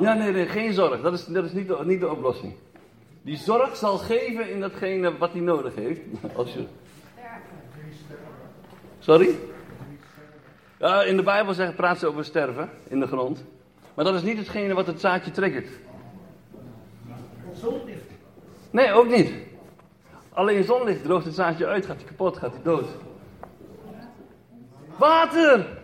Ja, 0.00 0.14
nee, 0.14 0.32
nee, 0.32 0.46
geen 0.46 0.72
zorg. 0.72 1.00
Dat 1.00 1.12
is, 1.12 1.24
dat 1.24 1.44
is 1.44 1.52
niet, 1.52 1.68
de, 1.68 1.78
niet 1.84 2.00
de 2.00 2.10
oplossing. 2.10 2.54
Die 3.22 3.36
zorg 3.36 3.76
zal 3.76 3.98
geven 3.98 4.50
in 4.50 4.60
datgene 4.60 5.18
wat 5.18 5.32
hij 5.32 5.40
nodig 5.40 5.74
heeft. 5.74 6.00
Als 6.36 6.52
je... 6.52 6.64
Sorry? 8.98 9.34
Ja, 10.78 11.02
in 11.02 11.16
de 11.16 11.22
Bijbel 11.22 11.54
zeggen, 11.54 11.76
praat 11.76 11.98
ze 11.98 12.06
over 12.06 12.24
sterven 12.24 12.70
in 12.88 13.00
de 13.00 13.06
grond. 13.06 13.44
Maar 13.94 14.04
dat 14.04 14.14
is 14.14 14.22
niet 14.22 14.38
hetgene 14.38 14.74
wat 14.74 14.86
het 14.86 15.00
zaadje 15.00 15.30
triggert. 15.30 15.68
Zonlicht? 17.52 18.10
Nee, 18.70 18.92
ook 18.92 19.08
niet. 19.08 19.32
Alleen 20.32 20.64
zonlicht 20.64 21.02
droogt 21.02 21.24
het 21.24 21.34
zaadje 21.34 21.66
uit, 21.66 21.86
gaat 21.86 21.96
hij 21.96 22.04
kapot, 22.04 22.36
gaat 22.36 22.52
hij 22.52 22.62
dood. 22.62 22.86
Water! 24.96 25.79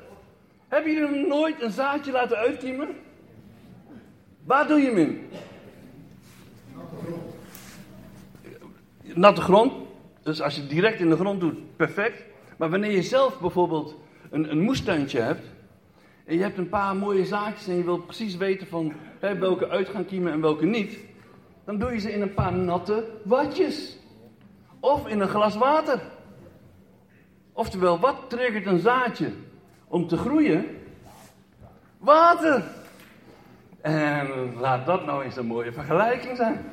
Hebben 0.69 0.93
jullie 0.93 1.21
nog 1.21 1.27
nooit 1.27 1.63
een 1.63 1.71
zaadje 1.71 2.13
laten 2.13 2.37
uitkiemen? 2.37 2.89
Waar 4.45 4.67
doe 4.67 4.81
je 4.81 4.87
hem 4.87 4.97
in? 4.97 5.29
Natte 9.15 9.41
grond. 9.41 9.73
Dus 10.23 10.41
als 10.41 10.55
je 10.55 10.61
het 10.61 10.71
direct 10.71 11.01
in 11.01 11.09
de 11.09 11.17
grond 11.17 11.41
doet, 11.41 11.77
perfect. 11.77 12.23
Maar 12.57 12.71
wanneer 12.71 12.91
je 12.91 13.03
zelf 13.03 13.41
bijvoorbeeld 13.41 13.97
een, 14.31 14.51
een 14.51 14.61
moestuintje 14.61 15.21
hebt. 15.21 15.45
En 16.25 16.35
je 16.35 16.43
hebt 16.43 16.59
een 16.59 16.69
paar 16.69 16.97
mooie 16.97 17.25
zaadjes 17.25 17.69
en 17.69 17.77
je 17.77 17.85
wilt 17.85 18.07
precies 18.07 18.37
weten 18.37 18.67
van 18.67 18.93
welke 19.21 19.69
uit 19.69 19.89
gaan 19.89 20.05
kiemen 20.07 20.33
en 20.33 20.41
welke 20.41 20.67
niet. 20.67 20.99
Dan 21.65 21.79
doe 21.79 21.93
je 21.93 21.99
ze 21.99 22.13
in 22.13 22.23
een 22.23 22.35
paar 22.35 22.53
natte 22.53 23.05
watjes. 23.25 23.99
Of 24.81 25.09
in 25.09 25.21
een 25.21 25.29
glas 25.29 25.57
water. 25.57 26.01
Oftewel, 27.53 27.99
wat 27.99 28.17
triggert 28.29 28.67
een 28.67 28.79
zaadje 28.79 29.33
om 29.89 30.09
te 30.09 30.17
groeien? 30.17 30.67
Water. 31.99 32.65
En 33.81 34.55
laat 34.57 34.87
dat 34.87 35.05
nou 35.05 35.25
eens 35.25 35.37
een 35.37 35.47
mooie 35.47 35.73
vergelijking 35.73 36.37
zijn. 36.37 36.65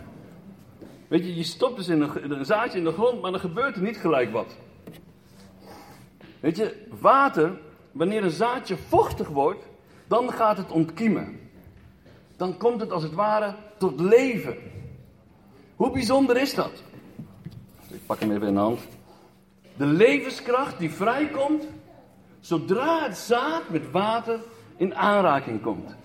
Weet 1.07 1.25
je, 1.25 1.35
je 1.35 1.43
stopt 1.43 1.75
dus 1.75 1.87
in 1.87 2.01
een, 2.01 2.31
een 2.31 2.45
zaadje 2.45 2.77
in 2.77 2.83
de 2.83 2.91
grond, 2.91 3.21
maar 3.21 3.31
dan 3.31 3.39
gebeurt 3.39 3.75
er 3.75 3.81
niet 3.81 3.97
gelijk 3.97 4.31
wat. 4.31 4.57
Weet 6.39 6.57
je, 6.57 6.87
water, 6.99 7.59
wanneer 7.91 8.23
een 8.23 8.29
zaadje 8.29 8.77
vochtig 8.77 9.27
wordt, 9.27 9.65
dan 10.07 10.31
gaat 10.31 10.57
het 10.57 10.71
ontkiemen. 10.71 11.39
Dan 12.37 12.57
komt 12.57 12.81
het 12.81 12.91
als 12.91 13.03
het 13.03 13.13
ware 13.13 13.55
tot 13.77 13.99
leven. 13.99 14.57
Hoe 15.75 15.91
bijzonder 15.91 16.37
is 16.37 16.53
dat? 16.53 16.83
Ik 17.87 18.05
pak 18.05 18.19
hem 18.19 18.31
even 18.31 18.47
in 18.47 18.53
de 18.53 18.59
hand. 18.59 18.79
De 19.77 19.85
levenskracht 19.85 20.79
die 20.79 20.91
vrijkomt 20.91 21.67
zodra 22.45 23.03
het 23.03 23.17
zaad 23.17 23.69
met 23.69 23.91
water 23.91 24.39
in 24.77 24.95
aanraking 24.95 25.61
komt. 25.61 25.95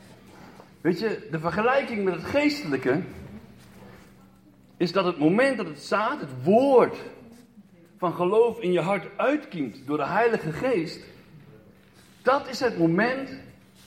Weet 0.81 0.99
je, 0.99 1.29
de 1.31 1.39
vergelijking 1.39 2.05
met 2.05 2.15
het 2.15 2.25
geestelijke 2.25 3.03
is 4.77 4.93
dat 4.93 5.05
het 5.05 5.19
moment 5.19 5.57
dat 5.57 5.67
het 5.67 5.83
zaad, 5.83 6.21
het 6.21 6.45
woord 6.45 6.97
van 7.97 8.13
geloof 8.13 8.61
in 8.61 8.73
je 8.73 8.81
hart 8.81 9.09
uitkiemt 9.17 9.87
door 9.87 9.97
de 9.97 10.07
Heilige 10.07 10.53
Geest, 10.53 11.05
dat 12.23 12.49
is 12.49 12.61
het 12.61 12.79
moment 12.79 13.31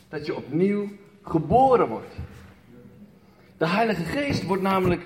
dat 0.10 0.26
je 0.26 0.36
opnieuw 0.36 0.90
geboren 1.24 1.88
wordt. 1.88 2.16
De 3.58 3.68
Heilige 3.68 4.04
Geest 4.04 4.44
wordt 4.44 4.64
namelijk 4.64 5.06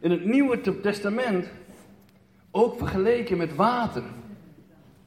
in 0.00 0.10
het 0.10 0.24
Nieuwe 0.24 0.80
Testament 0.80 1.50
ook 2.50 2.78
vergeleken 2.78 3.36
met 3.36 3.54
water. 3.54 4.02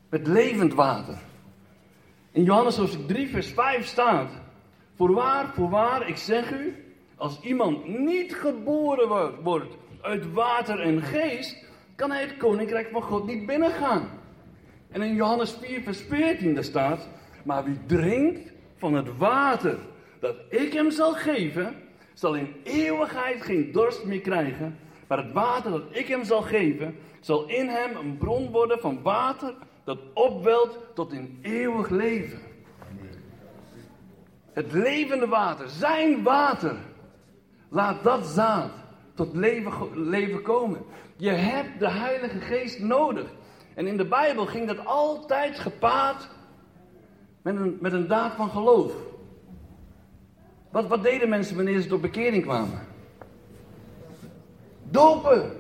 Met 0.09 0.27
levend 0.27 0.73
water. 0.73 1.17
In 2.35 2.43
Johannes 2.43 2.77
hoofdstuk 2.77 3.07
3, 3.07 3.29
vers 3.29 3.47
5 3.47 3.85
staat: 3.85 4.31
Voorwaar, 4.95 5.53
voorwaar, 5.53 6.09
ik 6.09 6.17
zeg 6.17 6.51
u, 6.51 6.75
als 7.15 7.39
iemand 7.41 7.87
niet 7.87 8.35
geboren 8.35 9.43
wordt 9.43 9.77
uit 10.01 10.33
water 10.33 10.79
en 10.79 11.01
geest, 11.01 11.65
kan 11.95 12.11
hij 12.11 12.21
het 12.21 12.37
koninkrijk 12.37 12.89
van 12.91 13.01
God 13.01 13.25
niet 13.25 13.45
binnengaan. 13.45 14.09
En 14.91 15.01
in 15.01 15.15
Johannes 15.15 15.57
4, 15.61 15.81
vers 15.81 16.01
14 16.01 16.53
daar 16.53 16.63
staat: 16.63 17.09
Maar 17.43 17.63
wie 17.63 17.79
drinkt 17.85 18.51
van 18.77 18.93
het 18.93 19.17
water 19.17 19.77
dat 20.19 20.35
ik 20.49 20.73
hem 20.73 20.91
zal 20.91 21.13
geven, 21.13 21.75
zal 22.13 22.35
in 22.35 22.55
eeuwigheid 22.63 23.41
geen 23.41 23.71
dorst 23.71 24.05
meer 24.05 24.21
krijgen. 24.21 24.77
Maar 25.07 25.17
het 25.17 25.31
water 25.31 25.71
dat 25.71 25.83
ik 25.89 26.07
hem 26.07 26.23
zal 26.23 26.41
geven, 26.41 26.95
zal 27.19 27.47
in 27.47 27.67
hem 27.67 27.95
een 27.95 28.17
bron 28.17 28.51
worden 28.51 28.79
van 28.79 29.01
water 29.01 29.53
dat 29.85 29.99
opwelt 30.13 30.77
tot 30.93 31.13
in 31.13 31.39
eeuwig 31.41 31.89
leven. 31.89 32.39
Het 34.53 34.71
levende 34.71 35.27
water, 35.27 35.69
zijn 35.69 36.23
water. 36.23 36.75
Laat 37.69 38.03
dat 38.03 38.25
zaad 38.25 38.71
tot 39.13 39.33
leven, 39.33 39.71
leven 40.09 40.41
komen. 40.41 40.81
Je 41.17 41.29
hebt 41.29 41.79
de 41.79 41.89
Heilige 41.89 42.39
Geest 42.39 42.79
nodig. 42.79 43.33
En 43.73 43.87
in 43.87 43.97
de 43.97 44.05
Bijbel 44.05 44.45
ging 44.45 44.67
dat 44.67 44.85
altijd 44.85 45.59
gepaard 45.59 46.29
met 47.41 47.55
een, 47.55 47.77
met 47.81 47.93
een 47.93 48.07
daad 48.07 48.33
van 48.33 48.49
geloof. 48.49 48.93
Wat, 50.71 50.87
wat 50.87 51.03
deden 51.03 51.29
mensen 51.29 51.55
wanneer 51.55 51.81
ze 51.81 51.87
tot 51.87 52.01
bekering 52.01 52.43
kwamen? 52.43 52.79
Dopen. 54.83 55.51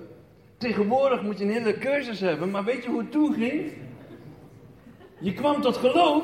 Tegenwoordig 0.57 1.21
moet 1.21 1.37
je 1.37 1.43
een 1.43 1.51
hele 1.51 1.77
cursus 1.77 2.19
hebben, 2.19 2.51
maar 2.51 2.63
weet 2.63 2.83
je 2.83 2.89
hoe 2.89 2.99
het 2.99 3.11
toen 3.11 3.33
ging? 3.33 3.71
Je 5.25 5.33
kwam 5.33 5.61
tot 5.61 5.77
geloof 5.77 6.23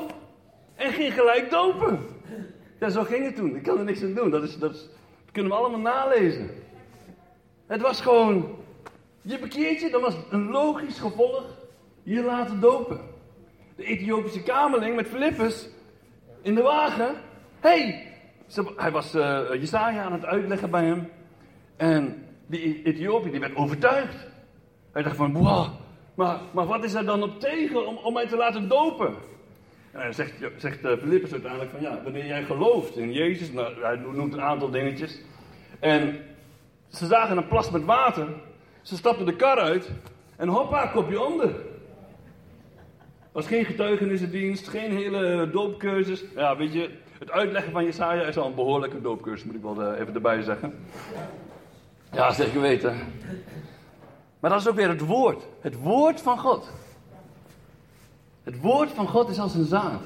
en 0.75 0.91
ging 0.91 1.13
gelijk 1.13 1.49
dopen. 1.49 1.99
Ja, 2.79 2.89
zo 2.89 3.03
ging 3.03 3.25
het 3.25 3.35
toen. 3.35 3.55
Ik 3.55 3.63
kan 3.63 3.77
er 3.77 3.83
niks 3.83 4.03
aan 4.03 4.13
doen. 4.13 4.29
Dat, 4.29 4.43
is, 4.43 4.57
dat, 4.57 4.89
kunnen 5.31 5.51
we 5.51 5.57
allemaal 5.57 5.79
nalezen. 5.79 6.49
Het 7.67 7.81
was 7.81 8.01
gewoon, 8.01 8.55
je 9.21 9.39
bekeert 9.39 9.81
je, 9.81 9.89
dat 9.89 10.01
was 10.01 10.15
een 10.29 10.49
logisch 10.49 10.99
gevolg 10.99 11.43
je 12.03 12.23
laten 12.23 12.59
dopen. 12.59 12.99
De 13.75 13.83
Ethiopische 13.83 14.43
kamerling 14.43 14.95
met 14.95 15.07
Filippus 15.07 15.69
in 16.41 16.55
de 16.55 16.61
wagen. 16.61 17.15
hey, 17.59 18.07
hij 18.75 18.91
was 18.91 19.15
uh, 19.15 19.99
aan 19.99 20.13
het 20.13 20.25
uitleggen 20.25 20.69
bij 20.69 20.85
hem. 20.85 21.09
En 21.77 22.25
die 22.47 22.83
Ethiopië 22.83 23.31
die 23.31 23.39
werd 23.39 23.55
overtuigd. 23.55 24.27
Hij 24.91 25.03
dacht 25.03 25.15
van, 25.15 25.33
wow, 25.33 25.67
maar, 26.21 26.39
maar 26.51 26.65
wat 26.65 26.83
is 26.83 26.93
er 26.93 27.05
dan 27.05 27.23
op 27.23 27.39
tegen 27.39 27.87
om, 27.87 27.97
om 27.97 28.13
mij 28.13 28.27
te 28.27 28.37
laten 28.37 28.67
dopen? 28.67 29.15
En 29.91 30.13
zegt, 30.13 30.33
zegt 30.57 30.79
Philippus 30.79 31.31
uiteindelijk 31.31 31.71
van, 31.71 31.81
ja, 31.81 31.99
wanneer 32.03 32.25
jij 32.25 32.43
gelooft 32.43 32.97
in 32.97 33.11
Jezus, 33.11 33.51
nou, 33.51 33.81
hij 33.81 33.95
noemt 33.95 34.33
een 34.33 34.41
aantal 34.41 34.69
dingetjes. 34.69 35.19
En 35.79 36.19
ze 36.87 37.05
zagen 37.05 37.37
een 37.37 37.47
plas 37.47 37.71
met 37.71 37.85
water, 37.85 38.27
ze 38.81 38.95
stapten 38.95 39.25
de 39.25 39.35
kar 39.35 39.57
uit 39.57 39.91
en 40.35 40.47
hoppa, 40.47 40.87
kopje 40.87 41.21
onder. 41.21 41.51
was 43.31 43.47
geen 43.47 43.65
getuigenissendienst, 43.65 44.67
geen 44.67 44.91
hele 44.91 45.49
doopcursus. 45.51 46.23
Ja, 46.35 46.57
weet 46.57 46.73
je, 46.73 46.89
het 47.19 47.31
uitleggen 47.31 47.71
van 47.71 47.83
Jesaja 47.83 48.23
is 48.23 48.37
al 48.37 48.47
een 48.47 48.55
behoorlijke 48.55 49.01
doopcursus, 49.01 49.45
moet 49.45 49.55
ik 49.55 49.61
wel 49.61 49.81
uh, 49.81 49.99
even 49.99 50.13
erbij 50.13 50.41
zeggen. 50.41 50.73
Ja, 52.11 52.31
zeker 52.31 52.61
weten. 52.61 52.95
Maar 54.41 54.49
dat 54.49 54.59
is 54.59 54.67
ook 54.67 54.75
weer 54.75 54.89
het 54.89 55.05
woord. 55.05 55.43
Het 55.59 55.75
woord 55.75 56.21
van 56.21 56.39
God. 56.39 56.71
Het 58.43 58.59
woord 58.59 58.89
van 58.91 59.07
God 59.07 59.29
is 59.29 59.39
als 59.39 59.55
een 59.55 59.65
zaad. 59.65 60.01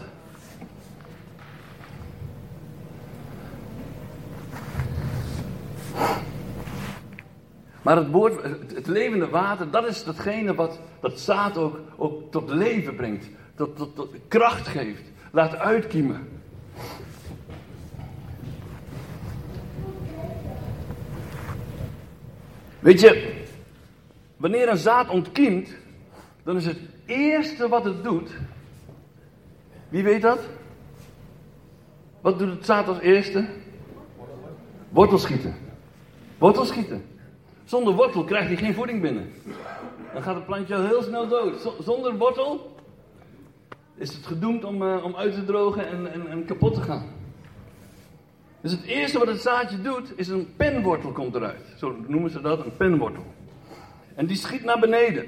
Maar 7.81 7.95
het 7.95 8.11
woord, 8.11 8.43
het 8.73 8.87
levende 8.87 9.29
water, 9.29 9.71
dat 9.71 9.87
is 9.87 10.03
datgene 10.03 10.55
wat 10.55 10.79
dat 10.99 11.19
zaad 11.19 11.57
ook, 11.57 11.79
ook 11.95 12.31
tot 12.31 12.49
leven 12.49 12.95
brengt. 12.95 13.29
Tot, 13.55 13.77
tot, 13.77 13.95
tot 13.95 14.15
kracht 14.27 14.67
geeft. 14.67 15.03
Laat 15.31 15.55
uitkiemen. 15.55 16.27
Weet 22.79 22.99
je, 22.99 23.34
wanneer 24.45 24.69
een 24.69 24.77
zaad 24.77 25.09
ontkiemt, 25.09 25.75
dan 26.43 26.55
is 26.55 26.65
het 26.65 26.77
eerste 27.05 27.67
wat 27.67 27.83
het 27.83 28.03
doet. 28.03 28.31
Wie 29.89 30.03
weet 30.03 30.21
dat? 30.21 30.39
Wat 32.21 32.39
doet 32.39 32.49
het 32.49 32.65
zaad 32.65 32.87
als 32.87 32.99
eerste? 32.99 33.45
Wortel 34.89 35.17
schieten. 35.17 35.55
Wortel 36.37 36.65
schieten. 36.65 37.05
Zonder 37.63 37.93
wortel 37.93 38.23
krijgt 38.23 38.47
hij 38.47 38.57
geen 38.57 38.73
voeding 38.73 39.01
binnen. 39.01 39.33
Dan 40.13 40.21
gaat 40.21 40.35
het 40.35 40.45
plantje 40.45 40.75
al 40.75 40.85
heel 40.85 41.03
snel 41.03 41.27
dood. 41.27 41.73
Zonder 41.79 42.17
wortel 42.17 42.75
is 43.95 44.13
het 44.13 44.25
gedoemd 44.25 44.63
om, 44.63 44.81
uh, 44.81 45.03
om 45.03 45.15
uit 45.15 45.33
te 45.33 45.45
drogen 45.45 45.87
en, 45.87 46.11
en, 46.11 46.27
en 46.27 46.45
kapot 46.45 46.73
te 46.73 46.81
gaan. 46.81 47.05
Dus 48.61 48.71
het 48.71 48.83
eerste 48.83 49.17
wat 49.17 49.27
het 49.27 49.41
zaadje 49.41 49.81
doet, 49.81 50.13
is 50.15 50.27
een 50.27 50.55
penwortel 50.55 51.11
komt 51.11 51.35
eruit. 51.35 51.73
Zo 51.77 51.95
noemen 52.07 52.29
ze 52.29 52.41
dat, 52.41 52.65
een 52.65 52.75
penwortel. 52.77 53.25
En 54.15 54.25
die 54.25 54.37
schiet 54.37 54.63
naar 54.63 54.79
beneden. 54.79 55.25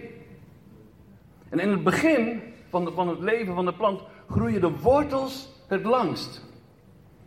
En 1.50 1.60
in 1.60 1.70
het 1.70 1.84
begin 1.84 2.42
van, 2.70 2.92
van 2.94 3.08
het 3.08 3.20
leven 3.20 3.56
van 3.56 3.66
de 3.66 3.74
plant 3.74 4.02
groeien 4.30 4.62
de 4.62 4.72
wortels 4.82 5.50
het 5.68 5.86
langst. 5.86 6.42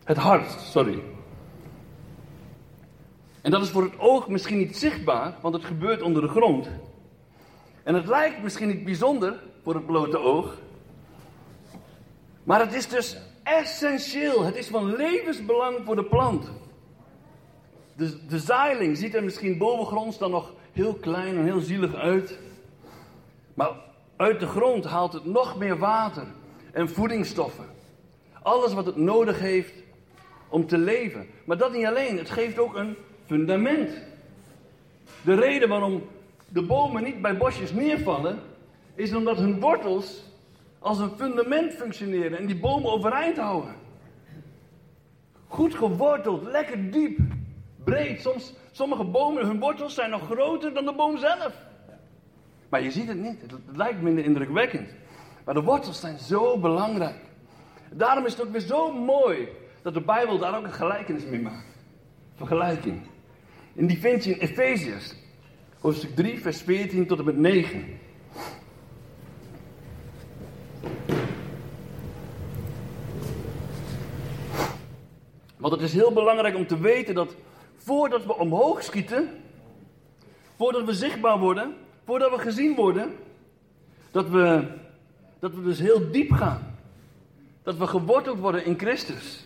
Het 0.03 0.17
hardst, 0.17 0.59
sorry. 0.59 1.03
En 3.41 3.51
dat 3.51 3.61
is 3.61 3.69
voor 3.69 3.83
het 3.83 3.99
oog 3.99 4.27
misschien 4.27 4.57
niet 4.57 4.77
zichtbaar, 4.77 5.35
want 5.41 5.53
het 5.53 5.65
gebeurt 5.65 6.01
onder 6.01 6.21
de 6.21 6.27
grond. 6.27 6.69
En 7.83 7.95
het 7.95 8.07
lijkt 8.07 8.43
misschien 8.43 8.67
niet 8.67 8.83
bijzonder 8.83 9.39
voor 9.63 9.73
het 9.73 9.85
blote 9.85 10.17
oog. 10.17 10.57
Maar 12.43 12.59
het 12.59 12.73
is 12.73 12.87
dus 12.87 13.17
essentieel. 13.43 14.43
Het 14.43 14.55
is 14.55 14.67
van 14.67 14.95
levensbelang 14.95 15.77
voor 15.85 15.95
de 15.95 16.05
plant. 16.05 16.51
De, 17.95 18.25
de 18.27 18.39
zaailing 18.39 18.97
ziet 18.97 19.15
er 19.15 19.23
misschien 19.23 19.57
bovengronds 19.57 20.17
dan 20.17 20.31
nog 20.31 20.53
heel 20.71 20.93
klein 20.93 21.37
en 21.37 21.43
heel 21.43 21.59
zielig 21.59 21.95
uit. 21.95 22.39
Maar 23.53 23.71
uit 24.15 24.39
de 24.39 24.47
grond 24.47 24.85
haalt 24.85 25.13
het 25.13 25.25
nog 25.25 25.57
meer 25.57 25.77
water. 25.77 26.25
en 26.71 26.89
voedingsstoffen. 26.89 27.65
Alles 28.41 28.73
wat 28.73 28.85
het 28.85 28.95
nodig 28.95 29.39
heeft 29.39 29.73
om 30.49 30.67
te 30.67 30.77
leven. 30.77 31.27
Maar 31.45 31.57
dat 31.57 31.73
niet 31.73 31.85
alleen, 31.85 32.17
het 32.17 32.29
geeft 32.29 32.59
ook 32.59 32.75
een 32.75 32.95
fundament. 33.25 33.91
De 35.21 35.33
reden 35.33 35.69
waarom 35.69 36.03
de 36.47 36.61
bomen 36.61 37.03
niet 37.03 37.21
bij 37.21 37.37
bosjes 37.37 37.71
neervallen, 37.73 38.39
is 38.95 39.13
omdat 39.13 39.37
hun 39.37 39.59
wortels 39.59 40.23
als 40.79 40.99
een 40.99 41.11
fundament 41.17 41.73
functioneren 41.73 42.37
en 42.37 42.45
die 42.45 42.59
bomen 42.59 42.91
overeind 42.91 43.37
houden. 43.37 43.75
Goed 45.47 45.75
geworteld, 45.75 46.43
lekker 46.43 46.91
diep, 46.91 47.19
breed. 47.83 48.21
Soms, 48.21 48.53
sommige 48.71 49.03
bomen, 49.03 49.45
hun 49.45 49.59
wortels 49.59 49.93
zijn 49.93 50.09
nog 50.09 50.25
groter 50.25 50.73
dan 50.73 50.85
de 50.85 50.93
boom 50.93 51.17
zelf. 51.17 51.53
Maar 52.69 52.81
je 52.81 52.91
ziet 52.91 53.07
het 53.07 53.17
niet, 53.17 53.41
het, 53.41 53.51
lijkt 53.75 54.01
minder 54.01 54.23
indrukwekkend. 54.23 54.89
Maar 55.45 55.53
de 55.53 55.61
wortels 55.61 55.99
zijn 55.99 56.19
zo 56.19 56.57
belangrijk. 56.59 57.19
Daarom 57.91 58.25
is 58.25 58.31
het 58.31 58.41
ook 58.41 58.51
weer 58.51 58.61
zo 58.61 58.93
mooi 58.93 59.47
dat 59.81 59.93
de 59.93 60.01
Bijbel 60.01 60.37
daar 60.37 60.57
ook 60.57 60.63
een 60.63 60.73
gelijkenis 60.73 61.25
mee 61.25 61.41
maakt. 61.41 61.77
Vergelijking. 62.35 63.01
En 63.75 63.87
die 63.87 63.97
vind 63.97 64.23
je 64.23 64.31
in 64.31 64.39
Efeziërs, 64.39 65.15
hoofdstuk 65.79 66.15
3, 66.15 66.41
vers 66.41 66.61
14 66.61 67.07
tot 67.07 67.19
en 67.19 67.25
met 67.25 67.37
9. 67.37 67.99
Want 75.57 75.73
het 75.73 75.81
is 75.81 75.93
heel 75.93 76.13
belangrijk 76.13 76.55
om 76.55 76.67
te 76.67 76.79
weten 76.79 77.15
dat 77.15 77.35
voordat 77.83 78.25
we 78.25 78.37
omhoog 78.37 78.83
schieten, 78.83 79.29
voordat 80.57 80.85
we 80.85 80.93
zichtbaar 80.93 81.39
worden, 81.39 81.75
voordat 82.05 82.31
we 82.31 82.37
gezien 82.37 82.75
worden, 82.75 83.15
dat 84.11 84.29
we, 84.29 84.67
dat 85.39 85.53
we 85.53 85.63
dus 85.63 85.79
heel 85.79 86.11
diep 86.11 86.31
gaan. 86.31 86.75
Dat 87.63 87.77
we 87.77 87.87
geworteld 87.87 88.39
worden 88.39 88.65
in 88.65 88.79
Christus. 88.79 89.45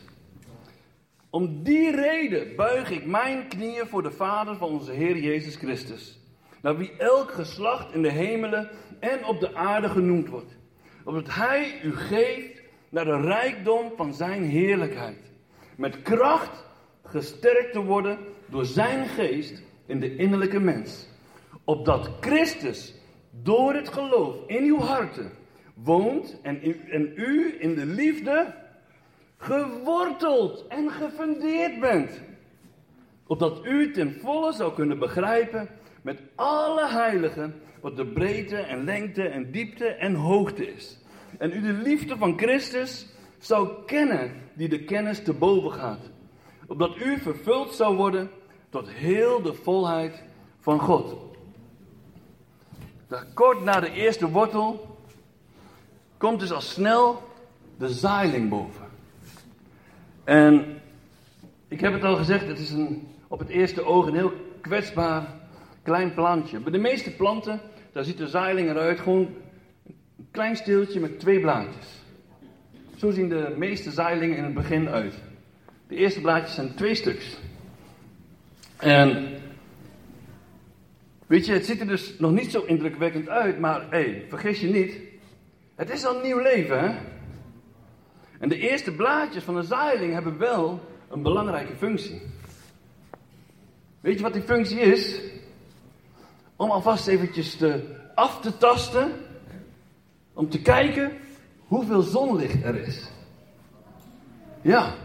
Om 1.29 1.63
die 1.63 1.95
reden 1.95 2.55
buig 2.55 2.91
ik 2.91 3.05
mijn 3.05 3.47
knieën 3.47 3.87
voor 3.87 4.03
de 4.03 4.11
Vader 4.11 4.55
van 4.55 4.69
onze 4.69 4.91
Heer 4.91 5.17
Jezus 5.17 5.55
Christus. 5.55 6.19
Naar 6.61 6.77
wie 6.77 6.91
elk 6.97 7.31
geslacht 7.31 7.93
in 7.93 8.01
de 8.01 8.11
hemelen 8.11 8.69
en 8.99 9.25
op 9.25 9.39
de 9.39 9.55
aarde 9.55 9.89
genoemd 9.89 10.27
wordt. 10.27 10.57
Opdat 11.03 11.35
Hij 11.35 11.81
u 11.83 11.95
geeft 11.95 12.61
naar 12.89 13.05
de 13.05 13.21
rijkdom 13.21 13.91
van 13.95 14.13
Zijn 14.13 14.43
heerlijkheid. 14.43 15.31
Met 15.75 16.01
kracht 16.01 16.64
gesterkt 17.15 17.71
te 17.71 17.83
worden 17.83 18.17
door 18.45 18.65
Zijn 18.65 19.07
geest 19.07 19.61
in 19.85 19.99
de 19.99 20.15
innerlijke 20.15 20.59
mens. 20.59 21.07
Opdat 21.63 22.09
Christus 22.19 22.93
door 23.31 23.73
het 23.73 23.89
geloof 23.89 24.35
in 24.47 24.63
uw 24.63 24.79
harten 24.79 25.31
woont 25.73 26.37
en 26.41 26.59
u, 26.63 26.79
en 26.89 27.13
u 27.15 27.55
in 27.59 27.75
de 27.75 27.85
liefde 27.85 28.53
geworteld 29.37 30.67
en 30.67 30.91
gefundeerd 30.91 31.79
bent. 31.79 32.21
Opdat 33.27 33.65
u 33.65 33.91
ten 33.91 34.19
volle 34.21 34.53
zou 34.53 34.73
kunnen 34.73 34.99
begrijpen 34.99 35.69
met 36.01 36.21
alle 36.35 36.87
heiligen 36.87 37.53
wat 37.81 37.95
de 37.95 38.05
breedte 38.05 38.57
en 38.57 38.83
lengte 38.83 39.23
en 39.27 39.51
diepte 39.51 39.87
en 39.87 40.13
hoogte 40.13 40.73
is. 40.73 40.99
En 41.37 41.51
u 41.51 41.61
de 41.61 41.81
liefde 41.83 42.17
van 42.17 42.37
Christus 42.37 43.07
zou 43.39 43.85
kennen 43.85 44.31
die 44.53 44.69
de 44.69 44.83
kennis 44.83 45.23
te 45.23 45.33
boven 45.33 45.71
gaat. 45.71 46.13
Opdat 46.67 46.97
u 46.97 47.19
vervuld 47.19 47.73
zou 47.73 47.95
worden 47.95 48.29
tot 48.69 48.89
heel 48.89 49.41
de 49.41 49.53
volheid 49.53 50.23
van 50.59 50.79
God. 50.79 51.15
Kort 53.33 53.63
na 53.63 53.79
de 53.79 53.91
eerste 53.91 54.29
wortel 54.29 54.97
komt 56.17 56.39
dus 56.39 56.51
al 56.51 56.61
snel 56.61 57.21
de 57.77 57.89
zaailing 57.89 58.49
boven. 58.49 58.85
En 60.23 60.81
ik 61.67 61.79
heb 61.79 61.93
het 61.93 62.03
al 62.03 62.15
gezegd, 62.15 62.47
het 62.47 62.59
is 62.59 62.71
een, 62.71 63.07
op 63.27 63.39
het 63.39 63.49
eerste 63.49 63.83
oog 63.83 64.07
een 64.07 64.15
heel 64.15 64.33
kwetsbaar 64.61 65.27
klein 65.83 66.13
plantje. 66.13 66.59
Bij 66.59 66.71
de 66.71 66.77
meeste 66.77 67.11
planten, 67.11 67.61
daar 67.91 68.03
ziet 68.03 68.17
de 68.17 68.27
zaailing 68.27 68.69
eruit 68.69 68.99
gewoon 68.99 69.27
een 70.17 70.27
klein 70.31 70.55
steeltje 70.55 70.99
met 70.99 71.19
twee 71.19 71.39
blaadjes. 71.39 71.87
Zo 72.95 73.11
zien 73.11 73.29
de 73.29 73.53
meeste 73.57 73.91
zaailingen 73.91 74.37
in 74.37 74.43
het 74.43 74.53
begin 74.53 74.89
uit. 74.89 75.13
De 75.87 75.95
eerste 75.95 76.21
blaadjes 76.21 76.55
zijn 76.55 76.75
twee 76.75 76.95
stuks. 76.95 77.37
En 78.77 79.27
weet 81.27 81.45
je, 81.45 81.53
het 81.53 81.65
ziet 81.65 81.79
er 81.79 81.87
dus 81.87 82.19
nog 82.19 82.31
niet 82.31 82.51
zo 82.51 82.61
indrukwekkend 82.61 83.29
uit, 83.29 83.59
maar 83.59 83.81
hé, 83.81 83.87
hey, 83.89 84.25
vergis 84.29 84.61
je 84.61 84.67
niet, 84.67 84.97
het 85.75 85.89
is 85.89 86.05
al 86.05 86.15
een 86.15 86.21
nieuw 86.21 86.39
leven, 86.39 86.79
hè? 86.79 86.95
En 88.39 88.49
de 88.49 88.57
eerste 88.57 88.91
blaadjes 88.91 89.43
van 89.43 89.55
de 89.55 89.63
zaailing 89.63 90.13
hebben 90.13 90.37
wel 90.37 90.79
een 91.09 91.21
belangrijke 91.21 91.75
functie. 91.75 92.21
Weet 94.01 94.17
je 94.17 94.23
wat 94.23 94.33
die 94.33 94.41
functie 94.41 94.79
is? 94.79 95.21
Om 96.55 96.71
alvast 96.71 97.07
eventjes 97.07 97.55
te, 97.55 97.95
af 98.15 98.41
te 98.41 98.57
tasten, 98.57 99.11
om 100.33 100.49
te 100.49 100.61
kijken 100.61 101.11
hoeveel 101.67 102.01
zonlicht 102.01 102.63
er 102.63 102.75
is. 102.75 103.09
Ja, 104.61 104.95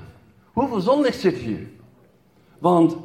hoeveel 0.52 0.80
zonlicht 0.80 1.20
zit 1.20 1.36
hier? 1.36 1.68
Want 2.58 2.96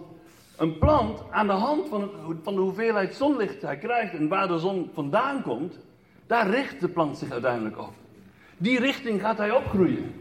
een 0.57 0.77
plant, 0.77 1.23
aan 1.31 1.47
de 1.47 1.53
hand 1.53 1.87
van, 1.87 2.09
van 2.43 2.55
de 2.55 2.61
hoeveelheid 2.61 3.15
zonlicht 3.15 3.61
hij 3.61 3.77
krijgt 3.77 4.13
en 4.13 4.27
waar 4.27 4.47
de 4.47 4.59
zon 4.59 4.89
vandaan 4.93 5.41
komt, 5.41 5.79
daar 6.27 6.49
richt 6.49 6.79
de 6.79 6.89
plant 6.89 7.17
zich 7.17 7.31
uiteindelijk 7.31 7.77
op. 7.77 7.93
Die 8.57 8.79
richting 8.79 9.21
gaat 9.21 9.37
hij 9.37 9.51
opgroeien. 9.51 10.13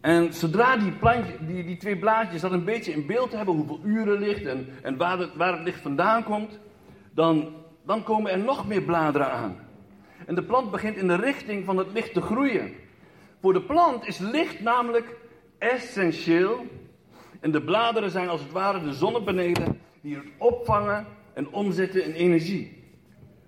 En 0.00 0.32
zodra 0.32 0.76
die, 0.76 0.92
plantje, 0.92 1.36
die, 1.46 1.64
die 1.64 1.76
twee 1.76 1.96
blaadjes 1.96 2.40
dat 2.40 2.52
een 2.52 2.64
beetje 2.64 2.92
in 2.92 3.06
beeld 3.06 3.32
hebben, 3.32 3.54
hoeveel 3.54 3.80
uren 3.84 4.18
licht 4.18 4.46
en, 4.46 4.68
en 4.82 4.96
waar, 4.96 5.18
het, 5.18 5.34
waar 5.34 5.52
het 5.52 5.62
licht 5.62 5.80
vandaan 5.80 6.24
komt, 6.24 6.58
dan, 7.14 7.54
dan 7.82 8.02
komen 8.02 8.30
er 8.30 8.38
nog 8.38 8.66
meer 8.68 8.82
bladeren 8.82 9.32
aan. 9.32 9.65
En 10.26 10.34
de 10.34 10.44
plant 10.44 10.70
begint 10.70 10.96
in 10.96 11.06
de 11.06 11.16
richting 11.16 11.64
van 11.64 11.76
het 11.76 11.92
licht 11.92 12.12
te 12.12 12.20
groeien. 12.20 12.72
Voor 13.40 13.52
de 13.52 13.62
plant 13.62 14.06
is 14.06 14.18
licht 14.18 14.60
namelijk 14.60 15.16
essentieel. 15.58 16.66
En 17.40 17.50
de 17.50 17.62
bladeren 17.62 18.10
zijn 18.10 18.28
als 18.28 18.40
het 18.40 18.52
ware 18.52 18.82
de 18.82 18.92
zonnepanelen 18.92 19.80
die 20.00 20.14
het 20.14 20.26
opvangen 20.38 21.06
en 21.34 21.48
omzetten 21.48 22.04
in 22.04 22.12
energie. 22.12 22.84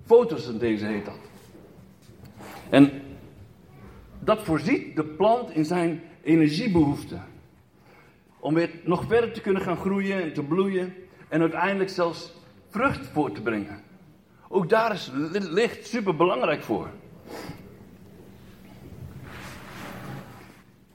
Fotosynthese 0.04 0.86
heet 0.86 1.04
dat. 1.04 1.18
En 2.70 3.02
dat 4.18 4.42
voorziet 4.42 4.96
de 4.96 5.04
plant 5.04 5.50
in 5.50 5.64
zijn 5.64 6.02
energiebehoeften. 6.22 7.24
Om 8.40 8.54
weer 8.54 8.70
nog 8.84 9.04
verder 9.06 9.32
te 9.32 9.40
kunnen 9.40 9.62
gaan 9.62 9.76
groeien 9.76 10.22
en 10.22 10.32
te 10.32 10.42
bloeien 10.42 10.94
en 11.28 11.40
uiteindelijk 11.40 11.90
zelfs 11.90 12.34
vrucht 12.68 13.06
voor 13.06 13.32
te 13.32 13.42
brengen. 13.42 13.82
Ook 14.48 14.68
daar 14.68 14.92
is 14.92 15.10
licht 15.32 15.86
super 15.86 16.16
belangrijk 16.16 16.62
voor. 16.62 16.88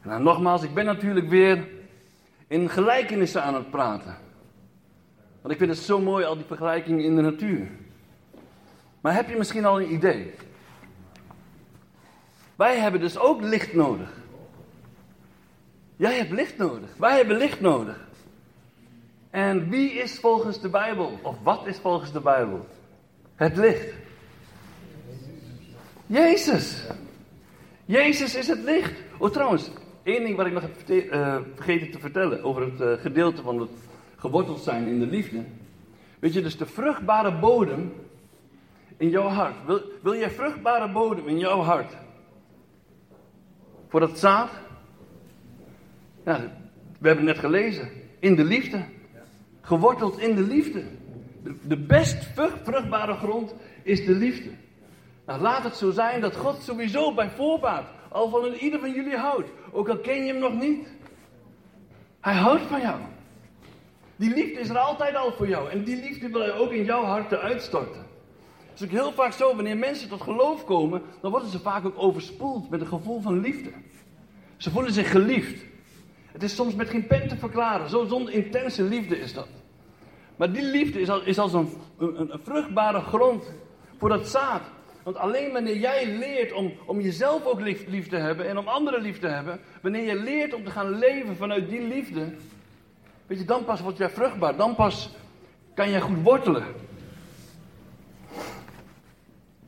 Nou, 0.04 0.22
nogmaals, 0.22 0.63
ik 0.63 0.74
ben 0.74 0.86
natuurlijk 0.86 1.30
weer 1.30 1.68
in 2.48 2.70
gelijkenissen 2.70 3.44
aan 3.44 3.54
het 3.54 3.70
praten. 3.70 4.18
Want 5.42 5.54
ik 5.54 5.60
vind 5.60 5.70
het 5.70 5.80
zo 5.80 6.00
mooi, 6.00 6.26
al 6.26 6.36
die 6.36 6.46
vergelijkingen 6.46 7.04
in 7.04 7.16
de 7.16 7.22
natuur. 7.22 7.68
Maar 9.02 9.13
heb 9.13 9.30
je 9.30 9.38
misschien 9.38 9.66
al 9.66 9.82
een 9.82 9.94
idee? 9.94 10.34
Wij 12.56 12.80
hebben 12.80 13.02
dus 13.02 13.18
ook 13.18 13.42
licht 13.42 13.74
nodig. 13.74 14.10
Jij 15.96 16.18
hebt 16.18 16.32
licht 16.32 16.58
nodig. 16.58 16.89
Wij 16.98 17.16
hebben 17.16 17.38
licht 17.38 17.60
nodig. 17.60 18.08
En 19.30 19.70
wie 19.70 19.92
is 19.92 20.20
volgens 20.20 20.62
de 20.62 20.70
Bijbel, 20.70 21.20
of 21.22 21.36
wat 21.44 21.68
is 21.68 21.78
volgens 21.78 22.12
de 22.12 22.20
Bijbel? 22.20 22.68
Het 23.36 23.58
licht. 23.58 23.93
Jezus. 26.06 26.88
Jezus 27.86 28.36
is 28.36 28.48
het 28.48 28.63
licht. 28.63 28.93
Oh, 29.17 29.30
trouwens, 29.30 29.72
één 30.04 30.24
ding 30.24 30.36
wat 30.36 30.46
ik 30.46 30.54
nog 30.54 30.62
heb 30.62 30.89
uh, 30.89 31.38
vergeten 31.54 31.91
te 31.91 32.00
vertellen 32.00 32.43
over 32.43 32.62
het 32.62 32.82
uh, 32.82 32.93
gedeelte 33.02 33.41
van 33.41 33.60
het 33.60 33.69
geworteld 34.15 34.60
zijn 34.60 34.88
in 34.88 35.00
de 35.00 35.06
liefde. 35.06 35.43
Weet 36.19 36.34
je, 36.34 36.41
dus 36.41 36.58
de 36.58 36.65
vruchtbare 36.65 37.39
bodem 37.39 37.93
in 38.98 39.10
jouw 39.10 39.28
hart. 39.28 39.56
Wil, 39.65 39.82
wil 40.02 40.15
jij 40.15 40.30
vruchtbare 40.30 40.91
bodem 40.91 41.28
in 41.28 41.38
jouw 41.38 41.60
hart? 41.60 41.98
Voor 43.88 44.00
dat 44.00 44.19
zaad? 44.19 44.50
Ja, 46.26 46.39
we 47.00 47.08
hebben 47.08 47.26
net 47.26 47.39
gelezen. 47.39 47.89
In 48.19 48.36
de 48.36 48.43
liefde. 48.43 48.86
Geworteld 49.62 50.19
in 50.19 50.36
de 50.36 50.41
liefde. 50.41 50.84
De, 51.62 51.77
best 51.77 52.25
vruchtbare 52.63 53.13
grond 53.13 53.56
is 53.84 54.06
de 54.06 54.12
liefde. 54.12 54.49
Nou, 55.25 55.41
laat 55.41 55.63
het 55.63 55.75
zo 55.75 55.91
zijn 55.91 56.21
dat 56.21 56.36
God 56.36 56.62
sowieso 56.62 57.13
bij 57.13 57.29
voorbaat 57.29 57.86
al 58.10 58.29
van 58.29 58.53
ieder 58.53 58.79
van 58.79 58.91
jullie 58.91 59.17
houdt. 59.17 59.49
Ook 59.71 59.89
al 59.89 59.97
ken 59.97 60.25
je 60.25 60.32
hem 60.32 60.41
nog 60.41 60.53
niet. 60.53 60.88
Hij 62.19 62.34
houdt 62.34 62.62
van 62.62 62.82
jou. 62.82 62.99
Die 64.15 64.34
liefde 64.34 64.60
is 64.60 64.69
er 64.69 64.77
altijd 64.77 65.15
al 65.15 65.32
voor 65.32 65.47
jou. 65.47 65.69
En 65.69 65.84
die 65.84 65.95
liefde 65.95 66.29
wil 66.29 66.41
hij 66.41 66.53
ook 66.53 66.71
in 66.71 66.84
jouw 66.84 67.03
hart 67.03 67.34
uitstorten. 67.34 68.06
Het 68.69 68.82
is 68.82 68.84
ook 68.84 68.91
heel 68.91 69.12
vaak 69.12 69.32
zo, 69.32 69.56
wanneer 69.56 69.77
mensen 69.77 70.10
tot 70.10 70.21
geloof 70.21 70.65
komen, 70.65 71.01
dan 71.21 71.32
worden 71.32 71.49
ze 71.49 71.60
vaak 71.60 71.86
ook 71.86 71.97
overspoeld 71.97 72.69
met 72.69 72.82
een 72.82 72.88
gevoel 72.88 73.21
van 73.21 73.39
liefde. 73.39 73.71
Ze 74.58 74.71
voelen 74.71 74.93
zich 74.93 75.12
geliefd. 75.12 75.63
Het 76.32 76.43
is 76.43 76.56
soms 76.56 76.75
met 76.75 76.89
geen 76.89 77.08
pen 77.08 77.27
te 77.27 77.38
verklaren. 77.38 77.89
Zo 77.89 78.06
zonder 78.06 78.34
intense 78.34 78.84
liefde 78.84 79.19
is 79.19 79.34
dat. 79.34 79.47
Maar 80.43 80.51
die 80.51 80.63
liefde 80.63 81.01
is 81.01 81.10
als, 81.10 81.23
is 81.23 81.39
als 81.39 81.53
een, 81.53 81.69
een, 81.97 82.39
vruchtbare 82.43 82.99
grond 82.99 83.51
voor 83.97 84.10
dat 84.10 84.27
zaad. 84.27 84.62
Want 85.03 85.17
alleen 85.17 85.51
wanneer 85.51 85.77
jij 85.77 86.17
leert 86.17 86.53
om, 86.53 86.73
om 86.86 87.01
jezelf 87.01 87.45
ook 87.45 87.60
lief, 87.60 87.88
lief, 87.88 88.08
te 88.08 88.15
hebben 88.15 88.47
en 88.49 88.58
om 88.58 88.67
anderen 88.67 89.01
lief 89.01 89.19
te 89.19 89.27
hebben, 89.27 89.60
wanneer 89.82 90.03
je 90.03 90.15
leert 90.15 90.53
om 90.53 90.63
te 90.63 90.71
gaan 90.71 90.97
leven 90.97 91.36
vanuit 91.36 91.69
die 91.69 91.82
liefde, 91.82 92.34
weet 93.27 93.39
je, 93.39 93.45
dan 93.45 93.63
pas 93.63 93.82
word 93.82 93.97
jij 93.97 94.10
vruchtbaar. 94.10 94.56
Dan 94.56 94.75
pas 94.75 95.10
kan 95.73 95.89
jij 95.89 96.01
goed 96.01 96.21
wortelen. 96.23 96.63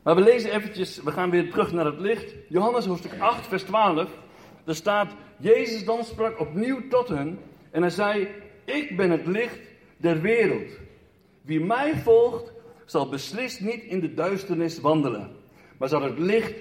Maar 0.02 0.14
we 0.14 0.20
lezen 0.20 0.52
eventjes, 0.52 1.02
we 1.02 1.10
gaan 1.12 1.30
weer 1.30 1.50
terug 1.50 1.72
naar 1.72 1.84
het 1.84 1.98
licht. 1.98 2.34
Johannes 2.48 2.86
hoofdstuk 2.86 3.20
8, 3.20 3.46
vers 3.46 3.62
12. 3.62 4.08
Daar 4.64 4.74
staat, 4.74 5.12
Jezus 5.38 5.84
dan 5.84 6.04
sprak 6.04 6.40
opnieuw 6.40 6.88
tot 6.88 7.08
hen 7.08 7.38
en 7.70 7.80
hij 7.80 7.90
zei, 7.90 8.28
ik 8.64 8.96
ben 8.96 9.10
het 9.10 9.26
licht 9.26 9.74
der 9.96 10.20
wereld. 10.20 10.70
Wie 11.42 11.60
mij 11.60 11.96
volgt, 11.96 12.52
zal 12.84 13.08
beslist 13.08 13.60
niet 13.60 13.82
in 13.82 14.00
de 14.00 14.14
duisternis 14.14 14.80
wandelen, 14.80 15.30
maar 15.78 15.88
zal 15.88 16.02
het 16.02 16.18
licht 16.18 16.54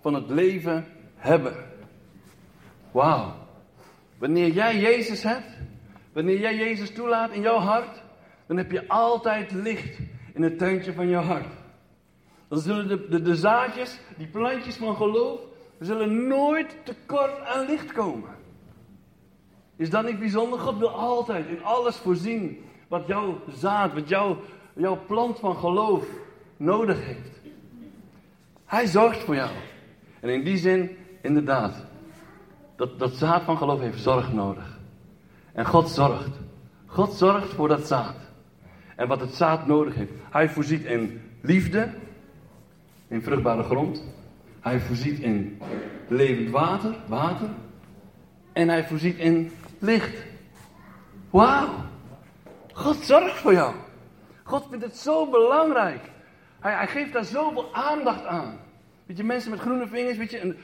van 0.00 0.14
het 0.14 0.30
leven 0.30 0.86
hebben. 1.14 1.54
Wauw. 2.90 3.34
Wanneer 4.18 4.48
jij 4.48 4.78
Jezus 4.78 5.22
hebt, 5.22 5.58
wanneer 6.12 6.40
jij 6.40 6.56
Jezus 6.56 6.90
toelaat 6.90 7.32
in 7.32 7.40
jouw 7.40 7.58
hart, 7.58 8.02
dan 8.46 8.56
heb 8.56 8.70
je 8.70 8.88
altijd 8.88 9.52
licht 9.52 9.98
in 10.34 10.42
het 10.42 10.58
tuintje 10.58 10.92
van 10.92 11.08
jouw 11.08 11.22
hart. 11.22 11.54
Dan 12.48 12.58
zullen 12.58 12.88
de, 12.88 13.08
de, 13.08 13.22
de 13.22 13.36
zaadjes, 13.36 13.98
die 14.16 14.26
plantjes 14.26 14.76
van 14.76 14.96
geloof, 14.96 15.40
zullen 15.78 16.26
nooit 16.26 16.76
tekort 16.84 17.40
aan 17.40 17.66
licht 17.66 17.92
komen. 17.92 18.30
Is 19.76 19.90
dat 19.90 20.04
niet 20.04 20.18
bijzonder? 20.18 20.58
God 20.58 20.78
wil 20.78 20.90
altijd 20.90 21.46
in 21.46 21.64
alles 21.64 21.96
voorzien 21.96 22.64
wat 22.92 23.06
jouw 23.06 23.40
zaad, 23.48 23.92
wat 23.92 24.08
jouw, 24.08 24.38
jouw 24.72 24.98
plant 25.06 25.38
van 25.38 25.56
geloof 25.56 26.06
nodig 26.56 27.04
heeft. 27.06 27.40
Hij 28.64 28.86
zorgt 28.86 29.24
voor 29.24 29.34
jou. 29.34 29.50
En 30.20 30.28
in 30.28 30.44
die 30.44 30.56
zin, 30.56 30.96
inderdaad, 31.22 31.86
dat, 32.76 32.98
dat 32.98 33.12
zaad 33.12 33.42
van 33.42 33.56
geloof 33.56 33.80
heeft 33.80 34.02
zorg 34.02 34.32
nodig. 34.32 34.78
En 35.52 35.66
God 35.66 35.88
zorgt. 35.88 36.30
God 36.86 37.12
zorgt 37.12 37.52
voor 37.52 37.68
dat 37.68 37.86
zaad. 37.86 38.16
En 38.96 39.08
wat 39.08 39.20
het 39.20 39.34
zaad 39.34 39.66
nodig 39.66 39.94
heeft. 39.94 40.12
Hij 40.30 40.48
voorziet 40.48 40.84
in 40.84 41.20
liefde, 41.40 41.94
in 43.08 43.22
vruchtbare 43.22 43.62
grond. 43.62 44.04
Hij 44.60 44.80
voorziet 44.80 45.18
in 45.18 45.60
levend 46.08 46.50
water, 46.50 46.94
water. 47.06 47.48
En 48.52 48.68
hij 48.68 48.86
voorziet 48.86 49.16
in 49.18 49.52
licht. 49.78 50.24
Wauw. 51.30 51.90
God 52.72 52.96
zorgt 52.96 53.36
voor 53.36 53.52
jou. 53.52 53.74
God 54.42 54.66
vindt 54.70 54.84
het 54.84 54.96
zo 54.96 55.30
belangrijk. 55.30 56.10
Hij, 56.60 56.72
hij 56.72 56.86
geeft 56.86 57.12
daar 57.12 57.24
zoveel 57.24 57.74
aandacht 57.74 58.24
aan. 58.24 58.58
Weet 59.06 59.16
je, 59.16 59.24
mensen 59.24 59.50
met 59.50 59.60
groene 59.60 59.86
vingers, 59.86 60.16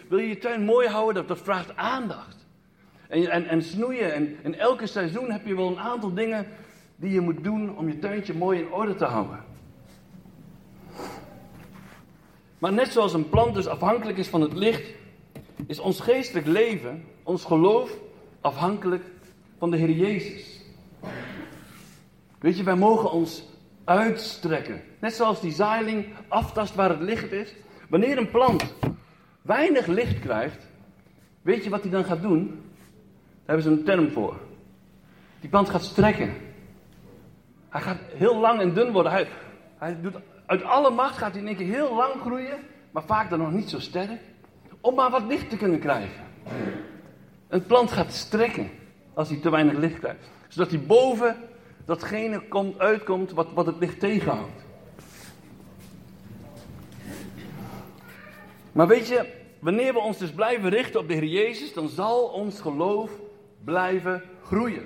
wil 0.08 0.18
je 0.18 0.28
je 0.28 0.38
tuin 0.38 0.64
mooi 0.64 0.88
houden, 0.88 1.14
dat, 1.14 1.28
dat 1.28 1.46
vraagt 1.46 1.76
aandacht. 1.76 2.46
En, 3.08 3.26
en, 3.26 3.46
en 3.46 3.62
snoeien, 3.62 4.14
en, 4.14 4.36
en 4.42 4.58
elke 4.58 4.86
seizoen 4.86 5.30
heb 5.30 5.46
je 5.46 5.56
wel 5.56 5.68
een 5.68 5.78
aantal 5.78 6.14
dingen 6.14 6.46
die 6.96 7.10
je 7.10 7.20
moet 7.20 7.44
doen 7.44 7.76
om 7.76 7.88
je 7.88 7.98
tuintje 7.98 8.34
mooi 8.34 8.60
in 8.60 8.72
orde 8.72 8.94
te 8.94 9.04
houden. 9.04 9.44
Maar 12.58 12.72
net 12.72 12.88
zoals 12.88 13.14
een 13.14 13.28
plant 13.28 13.54
dus 13.54 13.66
afhankelijk 13.66 14.18
is 14.18 14.28
van 14.28 14.40
het 14.40 14.52
licht, 14.52 14.94
is 15.66 15.78
ons 15.78 16.00
geestelijk 16.00 16.46
leven, 16.46 17.04
ons 17.22 17.44
geloof, 17.44 17.90
afhankelijk 18.40 19.04
van 19.58 19.70
de 19.70 19.76
Heer 19.76 19.90
Jezus. 19.90 20.57
Weet 22.38 22.56
je, 22.56 22.62
wij 22.62 22.74
mogen 22.74 23.10
ons 23.10 23.44
uitstrekken. 23.84 24.82
Net 25.00 25.14
zoals 25.14 25.40
die 25.40 25.52
zeiling 25.52 26.06
aftast 26.28 26.74
waar 26.74 26.90
het 26.90 27.00
licht 27.00 27.32
is. 27.32 27.54
Wanneer 27.88 28.18
een 28.18 28.30
plant 28.30 28.74
weinig 29.42 29.86
licht 29.86 30.18
krijgt, 30.18 30.66
weet 31.42 31.64
je 31.64 31.70
wat 31.70 31.82
hij 31.82 31.90
dan 31.90 32.04
gaat 32.04 32.22
doen? 32.22 32.46
Daar 32.46 33.56
hebben 33.56 33.62
ze 33.62 33.70
een 33.70 33.84
term 33.84 34.10
voor. 34.10 34.36
Die 35.40 35.50
plant 35.50 35.68
gaat 35.68 35.84
strekken. 35.84 36.34
Hij 37.68 37.80
gaat 37.80 37.98
heel 38.14 38.38
lang 38.38 38.60
en 38.60 38.74
dun 38.74 38.92
worden. 38.92 39.12
Hij, 39.12 39.28
hij 39.78 40.00
doet, 40.00 40.14
uit 40.46 40.62
alle 40.62 40.90
macht 40.90 41.16
gaat 41.16 41.32
hij 41.32 41.40
in 41.40 41.46
één 41.46 41.56
keer 41.56 41.66
heel 41.66 41.94
lang 41.94 42.20
groeien, 42.20 42.58
maar 42.90 43.02
vaak 43.02 43.30
dan 43.30 43.38
nog 43.38 43.52
niet 43.52 43.70
zo 43.70 43.78
sterk, 43.78 44.20
om 44.80 44.94
maar 44.94 45.10
wat 45.10 45.26
licht 45.26 45.50
te 45.50 45.56
kunnen 45.56 45.78
krijgen. 45.78 46.24
Een 47.48 47.66
plant 47.66 47.92
gaat 47.92 48.12
strekken 48.12 48.70
als 49.14 49.28
hij 49.28 49.38
te 49.38 49.50
weinig 49.50 49.76
licht 49.76 49.98
krijgt, 49.98 50.30
zodat 50.48 50.70
hij 50.70 50.80
boven 50.80 51.36
datgene 51.88 52.40
komt, 52.48 52.78
uitkomt 52.78 53.32
wat, 53.32 53.52
wat 53.52 53.66
het 53.66 53.78
licht 53.78 54.00
tegenhoudt. 54.00 54.66
Maar 58.72 58.86
weet 58.86 59.08
je, 59.08 59.26
wanneer 59.58 59.92
we 59.92 59.98
ons 59.98 60.18
dus 60.18 60.30
blijven 60.30 60.68
richten 60.68 61.00
op 61.00 61.08
de 61.08 61.14
Heer 61.14 61.24
Jezus, 61.24 61.72
dan 61.72 61.88
zal 61.88 62.22
ons 62.22 62.60
geloof 62.60 63.10
blijven 63.64 64.22
groeien. 64.44 64.84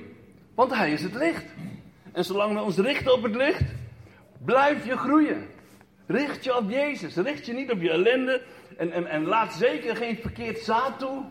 Want 0.55 0.75
Hij 0.75 0.93
is 0.93 1.03
het 1.03 1.15
licht. 1.15 1.45
En 2.13 2.25
zolang 2.25 2.55
we 2.55 2.63
ons 2.63 2.77
richten 2.77 3.13
op 3.13 3.23
het 3.23 3.35
licht, 3.35 3.65
blijf 4.45 4.87
je 4.87 4.97
groeien. 4.97 5.47
Richt 6.07 6.45
je 6.45 6.57
op 6.57 6.71
Jezus. 6.71 7.17
Richt 7.17 7.47
je 7.47 7.53
niet 7.53 7.71
op 7.71 7.81
je 7.81 7.91
ellende. 7.91 8.43
En, 8.77 8.93
en, 8.93 9.07
en 9.07 9.25
laat 9.25 9.53
zeker 9.53 9.97
geen 9.97 10.17
verkeerd 10.17 10.59
zaad 10.59 10.99
toe. 10.99 11.25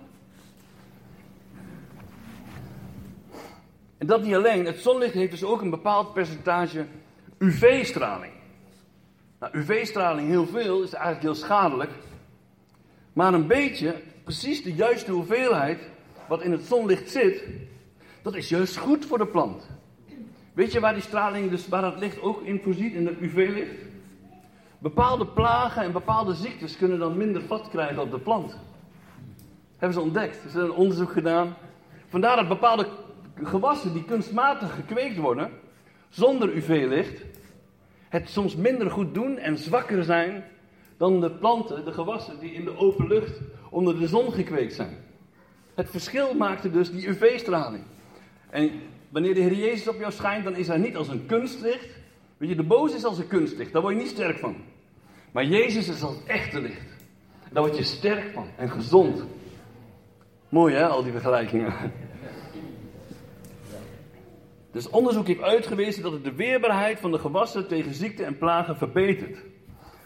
En 4.02 4.08
dat 4.08 4.24
niet 4.24 4.36
alleen. 4.36 4.66
Het 4.66 4.80
zonlicht 4.80 5.14
heeft 5.14 5.32
dus 5.32 5.44
ook 5.44 5.62
een 5.62 5.70
bepaald 5.70 6.14
percentage 6.14 6.86
UV-straling. 7.38 8.34
Nou, 9.40 9.58
UV-straling 9.58 10.28
heel 10.28 10.46
veel 10.46 10.82
is 10.84 10.94
eigenlijk 10.94 11.24
heel 11.24 11.36
schadelijk. 11.36 11.92
Maar 13.14 13.34
een 13.34 13.48
beetje, 13.48 13.96
precies 14.24 14.64
de 14.64 14.74
juiste 14.74 15.12
hoeveelheid 15.12 15.90
wat 16.28 16.42
in 16.42 16.52
het 16.52 16.66
zonlicht 16.66 17.10
zit, 17.10 17.44
dat 18.22 18.36
is 18.36 18.50
juist 18.50 18.78
goed 18.78 19.06
voor 19.06 19.18
de 19.18 19.28
plant. 19.28 19.70
Weet 20.54 20.72
je 20.72 20.80
waar 20.80 20.94
die 20.94 21.04
straling, 21.04 21.50
dus 21.50 21.68
waar 21.68 21.84
het 21.84 22.00
licht 22.00 22.22
ook 22.22 22.42
in 22.42 22.62
voorziet, 22.64 22.94
in 22.94 23.06
het 23.06 23.20
UV-licht? 23.20 23.86
Bepaalde 24.78 25.28
plagen 25.28 25.84
en 25.84 25.92
bepaalde 25.92 26.34
ziektes 26.34 26.78
kunnen 26.78 27.00
dan 27.00 27.18
minder 27.18 27.42
vat 27.42 27.70
krijgen 27.70 28.02
op 28.02 28.12
de 28.12 28.20
plant. 28.20 28.58
Hebben 29.78 29.98
ze 29.98 30.04
ontdekt. 30.04 30.36
Ze 30.36 30.50
hebben 30.50 30.64
een 30.64 30.72
onderzoek 30.72 31.12
gedaan. 31.12 31.56
Vandaar 32.08 32.36
dat 32.36 32.48
bepaalde 32.48 32.88
gewassen 33.36 33.94
die 33.94 34.04
kunstmatig 34.04 34.76
gekweekt 34.76 35.18
worden, 35.18 35.52
zonder 36.10 36.56
UV-licht, 36.56 37.22
het 38.10 38.30
soms 38.30 38.56
minder 38.56 38.92
goed 38.92 39.14
doen 39.14 39.38
en 39.38 39.58
zwakker 39.58 40.04
zijn 40.04 40.44
dan 40.98 41.22
de 41.22 41.32
planten, 41.32 41.86
de 41.86 41.92
gewassen 41.92 42.40
die 42.40 42.54
in 42.54 42.64
de 42.64 42.78
open 42.78 43.08
lucht 43.08 43.40
onder 43.70 44.00
de 44.00 44.08
zon 44.08 44.34
gekweekt 44.34 44.74
zijn. 44.74 44.98
Het 45.76 45.90
verschil 45.90 46.34
maakte 46.34 46.72
dus 46.72 46.92
die 46.92 47.08
UV-straling. 47.08 47.84
En 48.50 48.72
wanneer 49.10 49.34
de 49.34 49.40
Heer 49.40 49.54
Jezus 49.54 49.88
op 49.88 50.00
jou 50.00 50.12
schijnt, 50.12 50.44
dan 50.44 50.56
is 50.56 50.68
hij 50.68 50.78
niet 50.78 50.96
als 50.96 51.08
een 51.08 51.26
kunstlicht. 51.26 51.90
Weet 52.38 52.50
je, 52.50 52.56
de 52.56 52.64
boze 52.64 52.96
is 52.96 53.04
als 53.04 53.18
een 53.18 53.28
kunstlicht, 53.28 53.74
daar 53.74 53.82
word 53.82 53.94
je 53.94 54.02
niet 54.02 54.10
sterk 54.10 54.38
van. 54.38 54.56
Maar 55.32 55.46
Jezus 55.46 55.88
is 55.88 56.04
als 56.04 56.18
echte 56.26 56.62
licht. 56.62 56.98
Daar 57.52 57.64
word 57.64 57.78
je 57.78 57.84
sterk 57.84 58.34
van 58.34 58.48
en 58.58 58.70
gezond. 58.70 59.24
Mooi 60.50 60.76
hè, 60.76 60.88
al 60.88 61.04
die 61.04 61.12
vergelijkingen. 61.12 61.74
Dus 64.72 64.90
onderzoek 64.90 65.28
heeft 65.28 65.42
uitgewezen 65.42 66.04
dat 66.04 66.12
het 66.12 66.24
de 66.24 66.34
weerbaarheid 66.34 67.00
van 67.00 67.12
de 67.12 67.20
gewassen 67.20 67.68
tegen 67.68 67.94
ziekte 67.94 68.24
en 68.24 68.38
plagen 68.38 68.78
verbetert. 68.78 69.38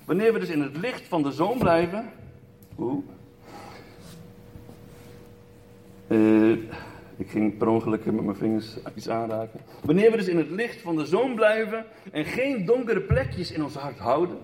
Wanneer 0.05 0.33
we 0.33 0.39
dus 0.39 0.49
in 0.49 0.61
het 0.61 0.77
licht 0.77 1.07
van 1.07 1.23
de 1.23 1.31
zon 1.31 1.57
blijven. 1.57 2.11
Oeh. 2.79 3.03
Uh, 6.07 6.51
ik 7.17 7.29
ging 7.29 7.57
per 7.57 7.67
ongeluk 7.67 8.05
met 8.05 8.23
mijn 8.23 8.37
vingers 8.37 8.75
iets 8.95 9.09
aanraken. 9.09 9.59
Wanneer 9.83 10.11
we 10.11 10.17
dus 10.17 10.27
in 10.27 10.37
het 10.37 10.49
licht 10.49 10.81
van 10.81 10.95
de 10.95 11.05
zon 11.05 11.35
blijven 11.35 11.85
en 12.11 12.25
geen 12.25 12.65
donkere 12.65 13.01
plekjes 13.01 13.51
in 13.51 13.63
ons 13.63 13.75
hart 13.75 13.97
houden, 13.97 14.37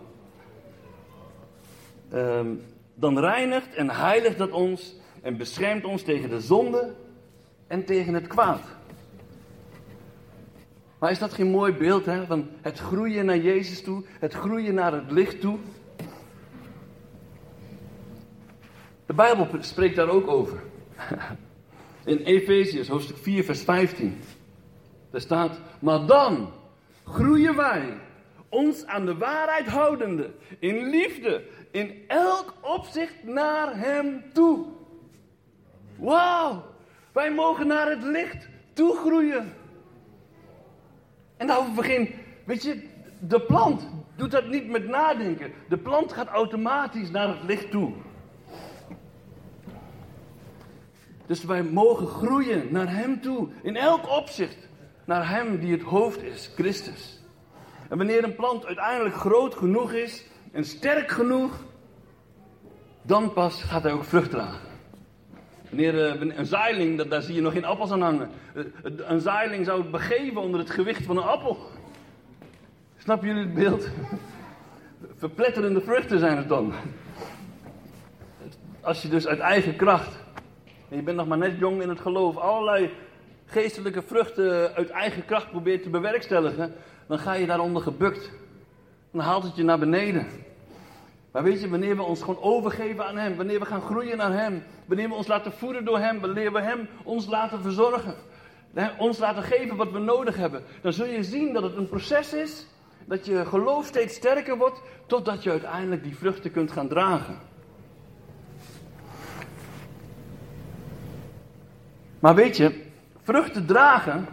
uh, 2.14 2.40
dan 2.94 3.20
reinigt 3.20 3.76
en 3.76 3.90
heiligt 3.90 4.38
dat 4.38 4.52
ons 4.52 4.96
en 5.22 5.38
beschermt 5.38 5.86
ons 5.86 6.04
tegen 6.04 6.30
de 6.30 6.42
zonde 6.42 6.94
en 7.68 7.86
tegen 7.86 8.14
het 8.14 8.28
kwaad. 8.28 8.62
Maar 11.02 11.12
is 11.12 11.20
dat 11.20 11.34
geen 11.34 11.52
mooi 11.52 11.74
beeld 11.74 12.06
hè, 12.06 12.26
van 12.26 12.50
het 12.62 12.80
groeien 12.80 13.26
naar 13.26 13.38
Jezus 13.38 13.84
toe, 13.84 14.04
het 14.20 14.34
groeien 14.34 14.74
naar 14.74 14.94
het 14.94 15.12
licht 15.12 15.42
toe? 15.42 15.58
De 19.06 19.14
Bijbel 19.14 19.48
spreekt 19.60 19.96
daar 19.96 20.10
ook 20.10 20.28
over. 20.28 20.60
In 22.06 22.18
Efeziërs 22.18 22.88
hoofdstuk 22.88 23.18
4, 23.18 23.44
vers 23.44 23.62
15. 23.62 24.20
Daar 25.12 25.22
staat: 25.22 25.60
Maar 25.80 26.06
dan 26.06 26.52
groeien 27.06 27.56
wij 27.56 27.98
ons 28.50 28.86
aan 28.86 29.06
de 29.06 29.18
waarheid 29.18 29.68
houdende, 29.68 30.32
in 30.60 30.90
liefde, 30.90 31.44
in 31.72 32.04
elk 32.08 32.54
opzicht 32.62 33.24
naar 33.24 33.78
Hem 33.78 34.24
toe. 34.34 34.66
Wauw, 35.96 36.64
wij 37.12 37.34
mogen 37.34 37.68
naar 37.68 37.90
het 37.90 38.04
licht 38.04 38.48
toe 38.74 38.98
groeien. 38.98 39.60
En 41.42 41.76
we 41.76 41.84
geen, 41.84 42.14
weet 42.46 42.64
je, 42.64 42.84
de 43.20 43.42
plant 43.42 43.88
doet 44.16 44.32
dat 44.32 44.48
niet 44.48 44.70
met 44.70 44.88
nadenken. 44.88 45.52
De 45.70 45.78
plant 45.78 46.14
gaat 46.14 46.28
automatisch 46.28 47.12
naar 47.12 47.28
het 47.28 47.44
licht 47.44 47.72
toe. 47.72 47.94
Dus 51.26 51.44
wij 51.44 51.64
mogen 51.64 52.08
groeien 52.08 52.68
naar 52.72 52.94
Hem 52.96 53.22
toe, 53.22 53.48
in 53.62 53.76
elk 53.76 54.10
opzicht, 54.10 54.58
naar 55.06 55.30
Hem 55.30 55.60
die 55.60 55.72
het 55.72 55.82
hoofd 55.82 56.24
is, 56.24 56.52
Christus. 56.56 57.24
En 57.90 57.98
wanneer 57.98 58.24
een 58.24 58.36
plant 58.36 58.66
uiteindelijk 58.66 59.16
groot 59.16 59.56
genoeg 59.56 59.92
is 59.92 60.26
en 60.52 60.66
sterk 60.66 61.12
genoeg, 61.12 61.64
dan 63.02 63.34
pas 63.34 63.64
gaat 63.64 63.84
hij 63.84 63.92
ook 63.92 64.04
vrucht 64.04 64.30
dragen. 64.30 64.71
Eh, 65.78 66.22
een 66.38 66.46
zaailing, 66.46 67.02
daar 67.02 67.22
zie 67.22 67.36
je 67.36 67.42
nog 67.42 67.54
geen 67.54 67.66
appels 67.66 67.92
aan 67.92 68.02
hangen. 68.02 68.30
Eh, 68.54 68.64
een 68.84 69.20
zaailing 69.20 69.66
zou 69.66 69.82
het 69.82 69.92
begeven 69.92 70.42
onder 70.42 70.60
het 70.60 70.70
gewicht 70.70 71.06
van 71.06 71.18
een 71.18 71.24
appel. 71.24 71.58
Snap 72.98 73.24
jullie 73.24 73.42
het 73.42 73.54
beeld? 73.54 73.90
Verpletterende 75.18 75.82
vruchten 75.82 76.20
zijn 76.20 76.38
het 76.38 76.50
dan. 76.50 76.74
Als 78.82 79.02
je 79.02 79.08
dus 79.08 79.28
uit 79.28 79.40
eigen 79.40 79.76
kracht, 79.76 80.24
en 80.90 80.98
je 80.98 81.04
bent 81.04 81.18
nog 81.18 81.28
maar 81.28 81.38
net 81.38 81.60
jong 81.60 81.82
in 81.82 81.90
het 81.90 82.00
geloof, 82.00 82.38
allerlei 82.38 82.92
geestelijke 83.46 84.02
vruchten 84.02 84.74
uit 84.74 84.90
eigen 84.90 85.26
kracht 85.26 85.50
probeert 85.50 85.84
te 85.84 85.90
bewerkstelligen, 85.90 86.74
dan 87.08 87.20
ga 87.20 87.34
je 87.34 87.46
daaronder 87.46 87.82
gebukt. 87.82 88.32
Dan 89.12 89.22
haalt 89.22 89.44
het 89.44 89.56
je 89.56 89.64
naar 89.64 89.80
beneden. 89.80 90.28
Maar 91.32 91.44
weet 91.44 91.62
je, 91.62 91.70
wanneer 91.70 91.96
we 91.96 92.02
ons 92.02 92.22
gewoon 92.22 92.42
overgeven 92.42 93.06
aan 93.06 93.18
Hem, 93.18 93.36
wanneer 93.36 93.60
we 93.60 93.66
gaan 93.66 93.82
groeien 93.82 94.18
naar 94.18 94.34
Hem, 94.34 94.64
wanneer 94.86 95.08
we 95.08 95.14
ons 95.14 95.28
laten 95.28 95.52
voeden 95.52 95.86
door 95.86 96.00
Hem, 96.00 96.20
wanneer 96.20 96.52
we 96.52 96.62
Hem 96.62 96.88
ons 97.04 97.26
laten 97.26 97.62
verzorgen, 97.62 98.16
ons 98.98 99.18
laten 99.18 99.44
geven 99.44 99.76
wat 99.76 99.92
we 99.92 100.00
nodig 100.00 100.36
hebben, 100.36 100.64
dan 100.82 100.94
zul 100.94 101.06
je 101.06 101.24
zien 101.24 101.54
dat 101.54 101.64
het 101.64 101.76
een 101.76 101.88
proces 101.90 102.34
is, 102.34 102.68
dat 103.06 103.26
je 103.26 103.46
geloof 103.46 103.86
steeds 103.86 104.16
sterker 104.16 104.58
wordt, 104.58 104.82
totdat 105.06 105.44
je 105.44 105.50
uiteindelijk 105.50 106.04
die 106.04 106.18
vruchten 106.18 106.52
kunt 106.52 106.72
gaan 106.72 106.88
dragen. 106.88 107.38
Maar 112.20 112.36
weet 112.36 112.58
je, 112.58 112.84
vruchten 113.22 113.66
dragen, 113.66 114.28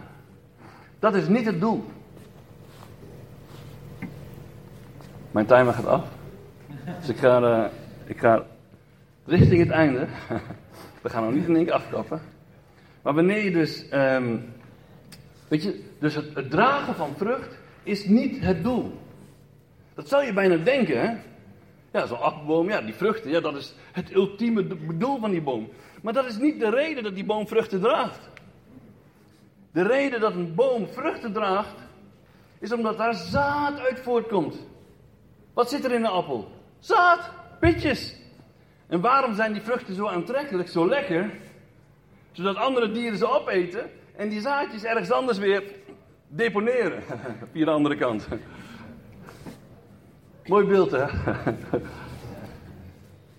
dat 0.99 1.15
is 1.15 1.27
niet 1.27 1.45
het 1.45 1.59
doel. 1.59 1.85
Mijn 5.31 5.45
timer 5.45 5.73
gaat 5.73 5.85
af. 5.85 6.18
Dus 6.97 7.09
ik 7.09 7.17
ga, 7.17 7.41
uh, 7.41 7.65
ik 8.05 8.19
ga 8.19 8.45
richting 9.25 9.59
het 9.59 9.69
einde. 9.69 10.07
We 11.03 11.09
gaan 11.09 11.23
nog 11.23 11.33
niet 11.33 11.47
in 11.47 11.55
één 11.55 11.65
keer 11.65 11.73
afkappen. 11.73 12.21
Maar 13.01 13.13
wanneer 13.13 13.43
je 13.43 13.51
dus. 13.51 13.85
Um, 13.93 14.53
weet 15.47 15.63
je, 15.63 15.83
dus 15.99 16.15
het, 16.15 16.35
het, 16.35 16.51
dragen 16.51 16.95
van 16.95 17.13
vrucht 17.17 17.57
is 17.83 18.05
niet 18.05 18.39
het 18.39 18.63
doel. 18.63 18.99
Dat 19.93 20.07
zou 20.07 20.25
je 20.25 20.33
bijna 20.33 20.55
denken, 20.55 21.01
hè? 21.01 21.15
Ja, 21.91 22.05
zo'n 22.05 22.21
appelboom, 22.21 22.69
ja, 22.69 22.81
die 22.81 22.93
vruchten, 22.93 23.31
ja, 23.31 23.39
dat 23.39 23.55
is 23.55 23.75
het 23.91 24.13
ultieme 24.13 24.67
doel 24.97 25.19
van 25.19 25.31
die 25.31 25.41
boom. 25.41 25.69
Maar 26.01 26.13
dat 26.13 26.25
is 26.25 26.37
niet 26.37 26.59
de 26.59 26.69
reden 26.69 27.03
dat 27.03 27.15
die 27.15 27.25
boom 27.25 27.47
vruchten 27.47 27.81
draagt. 27.81 28.29
De 29.71 29.83
reden 29.83 30.19
dat 30.19 30.33
een 30.33 30.55
boom 30.55 30.87
vruchten 30.87 31.33
draagt, 31.33 31.75
is 32.59 32.73
omdat 32.73 32.97
daar 32.97 33.13
zaad 33.13 33.79
uit 33.79 33.99
voortkomt. 33.99 34.67
Wat 35.53 35.69
zit 35.69 35.85
er 35.85 35.91
in 35.91 36.03
een 36.03 36.11
appel? 36.11 36.58
Zaad, 36.79 37.29
pitjes. 37.59 38.15
En 38.87 39.01
waarom 39.01 39.35
zijn 39.35 39.53
die 39.53 39.61
vruchten 39.61 39.95
zo 39.95 40.07
aantrekkelijk, 40.07 40.69
zo 40.69 40.87
lekker? 40.87 41.31
Zodat 42.31 42.55
andere 42.55 42.91
dieren 42.91 43.17
ze 43.17 43.29
opeten 43.29 43.89
en 44.15 44.29
die 44.29 44.41
zaadjes 44.41 44.83
ergens 44.83 45.11
anders 45.11 45.37
weer 45.37 45.63
deponeren. 46.27 47.03
Via 47.51 47.65
de 47.65 47.71
andere 47.71 47.95
kant. 47.95 48.27
Mooi 50.45 50.65
beeld, 50.65 50.91
hè? 50.91 51.05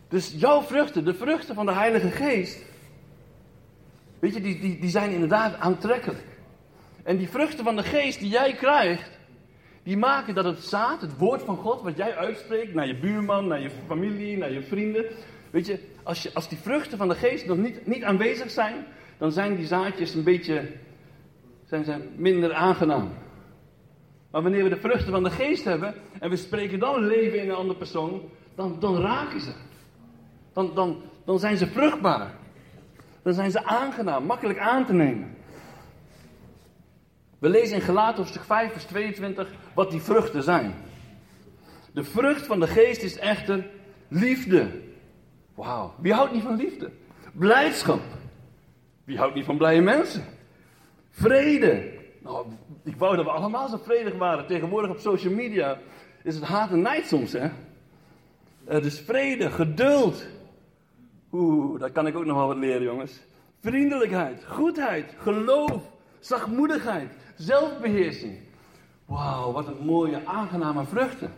Dus 0.09 0.35
jouw 0.37 0.63
vruchten, 0.63 1.05
de 1.05 1.15
vruchten 1.15 1.55
van 1.55 1.67
de 1.67 1.73
Heilige 1.73 2.11
Geest, 2.11 2.65
weet 4.19 4.35
je, 4.35 4.41
die, 4.41 4.61
die, 4.61 4.81
die 4.81 4.91
zijn 4.91 5.11
inderdaad 5.11 5.59
aantrekkelijk. 5.59 6.25
En 7.03 7.17
die 7.17 7.29
vruchten 7.29 7.65
van 7.65 7.77
de 7.77 7.83
Geest 7.83 8.19
die 8.19 8.29
jij 8.29 8.53
krijgt, 8.53 9.20
die 9.83 9.97
maken 9.97 10.35
dat 10.35 10.45
het 10.45 10.65
zaad, 10.65 11.01
het 11.01 11.17
woord 11.17 11.43
van 11.43 11.57
God, 11.57 11.83
wat 11.83 11.97
jij 11.97 12.17
uitspreekt 12.17 12.75
naar 12.75 12.87
je 12.87 12.99
buurman, 12.99 13.47
naar 13.47 13.61
je 13.61 13.71
familie, 13.87 14.37
naar 14.37 14.53
je 14.53 14.63
vrienden. 14.63 15.05
Weet 15.51 15.67
je, 15.67 15.79
als, 16.03 16.23
je, 16.23 16.31
als 16.35 16.49
die 16.49 16.59
vruchten 16.59 16.99
van 16.99 17.09
de 17.09 17.15
geest 17.15 17.47
nog 17.47 17.57
niet, 17.57 17.87
niet 17.87 18.05
aanwezig 18.05 18.51
zijn, 18.51 18.75
dan 19.19 19.33
zijn 19.33 19.57
die 19.57 19.67
zaadjes 19.67 20.15
een 20.15 20.25
beetje 20.25 20.69
zijn, 21.65 21.85
zijn 21.85 22.03
minder 22.17 22.53
aangenaam. 22.53 23.09
Maar 24.31 24.43
wanneer 24.43 24.63
we 24.63 24.69
de 24.69 24.81
vruchten 24.81 25.13
van 25.13 25.23
de 25.23 25.31
geest 25.31 25.65
hebben 25.65 25.95
en 26.21 26.31
we 26.31 26.37
spreken 26.37 26.79
dan 26.79 27.07
leven 27.07 27.43
in 27.43 27.49
een 27.49 27.55
andere 27.55 27.79
persoon, 27.79 28.23
dan, 28.55 28.77
dan 28.81 29.01
raken 29.01 29.41
ze. 29.41 29.53
Dan, 30.53 30.75
dan, 30.75 31.03
dan 31.25 31.39
zijn 31.39 31.57
ze 31.57 31.67
vruchtbaar. 31.67 32.35
Dan 33.23 33.35
zijn 33.35 33.51
ze 33.51 33.65
aangenaam, 33.65 34.25
makkelijk 34.25 34.59
aan 34.59 34.87
te 34.87 34.93
nemen. 34.93 35.37
We 37.41 37.49
lezen 37.49 37.77
in 37.77 37.83
Gelaten 37.83 38.17
hoofdstuk 38.17 38.43
5 38.43 38.73
vers 38.73 38.85
22 38.85 39.51
wat 39.75 39.91
die 39.91 40.01
vruchten 40.01 40.43
zijn. 40.43 40.75
De 41.93 42.05
vrucht 42.05 42.47
van 42.47 42.61
de 42.61 42.67
geest 42.67 43.03
is 43.03 43.19
echter 43.19 43.67
liefde. 44.09 44.71
Wauw, 45.55 45.95
wie 45.99 46.13
houdt 46.13 46.33
niet 46.33 46.43
van 46.43 46.57
liefde? 46.57 46.91
Blijdschap. 47.33 48.01
Wie 49.05 49.19
houdt 49.19 49.35
niet 49.35 49.45
van 49.45 49.57
blije 49.57 49.81
mensen? 49.81 50.25
Vrede. 51.11 51.99
Nou, 52.19 52.47
ik 52.85 52.97
wou 52.97 53.17
dat 53.17 53.25
we 53.25 53.31
allemaal 53.31 53.69
zo 53.69 53.81
vredig 53.85 54.15
waren. 54.15 54.47
Tegenwoordig 54.47 54.91
op 54.91 54.99
social 54.99 55.35
media 55.35 55.79
is 56.23 56.35
het 56.35 56.45
haat 56.45 56.71
en 56.71 56.83
nijd 56.83 57.07
soms, 57.07 57.33
hè? 57.33 57.49
Dus 58.65 59.01
vrede, 59.01 59.51
geduld. 59.51 60.27
Oeh, 61.33 61.81
daar 61.81 61.91
kan 61.91 62.07
ik 62.07 62.17
ook 62.17 62.25
nog 62.25 62.37
wel 62.37 62.47
wat 62.47 62.57
leren, 62.57 62.83
jongens. 62.83 63.21
Vriendelijkheid, 63.61 64.45
goedheid, 64.45 65.15
geloof, 65.19 65.83
zachtmoedigheid, 66.21 67.11
zelfbeheersing. 67.37 68.39
Wauw, 69.05 69.53
wat 69.53 69.67
een 69.67 69.85
mooie, 69.85 70.27
aangename 70.27 70.85
vruchten. 70.85 71.33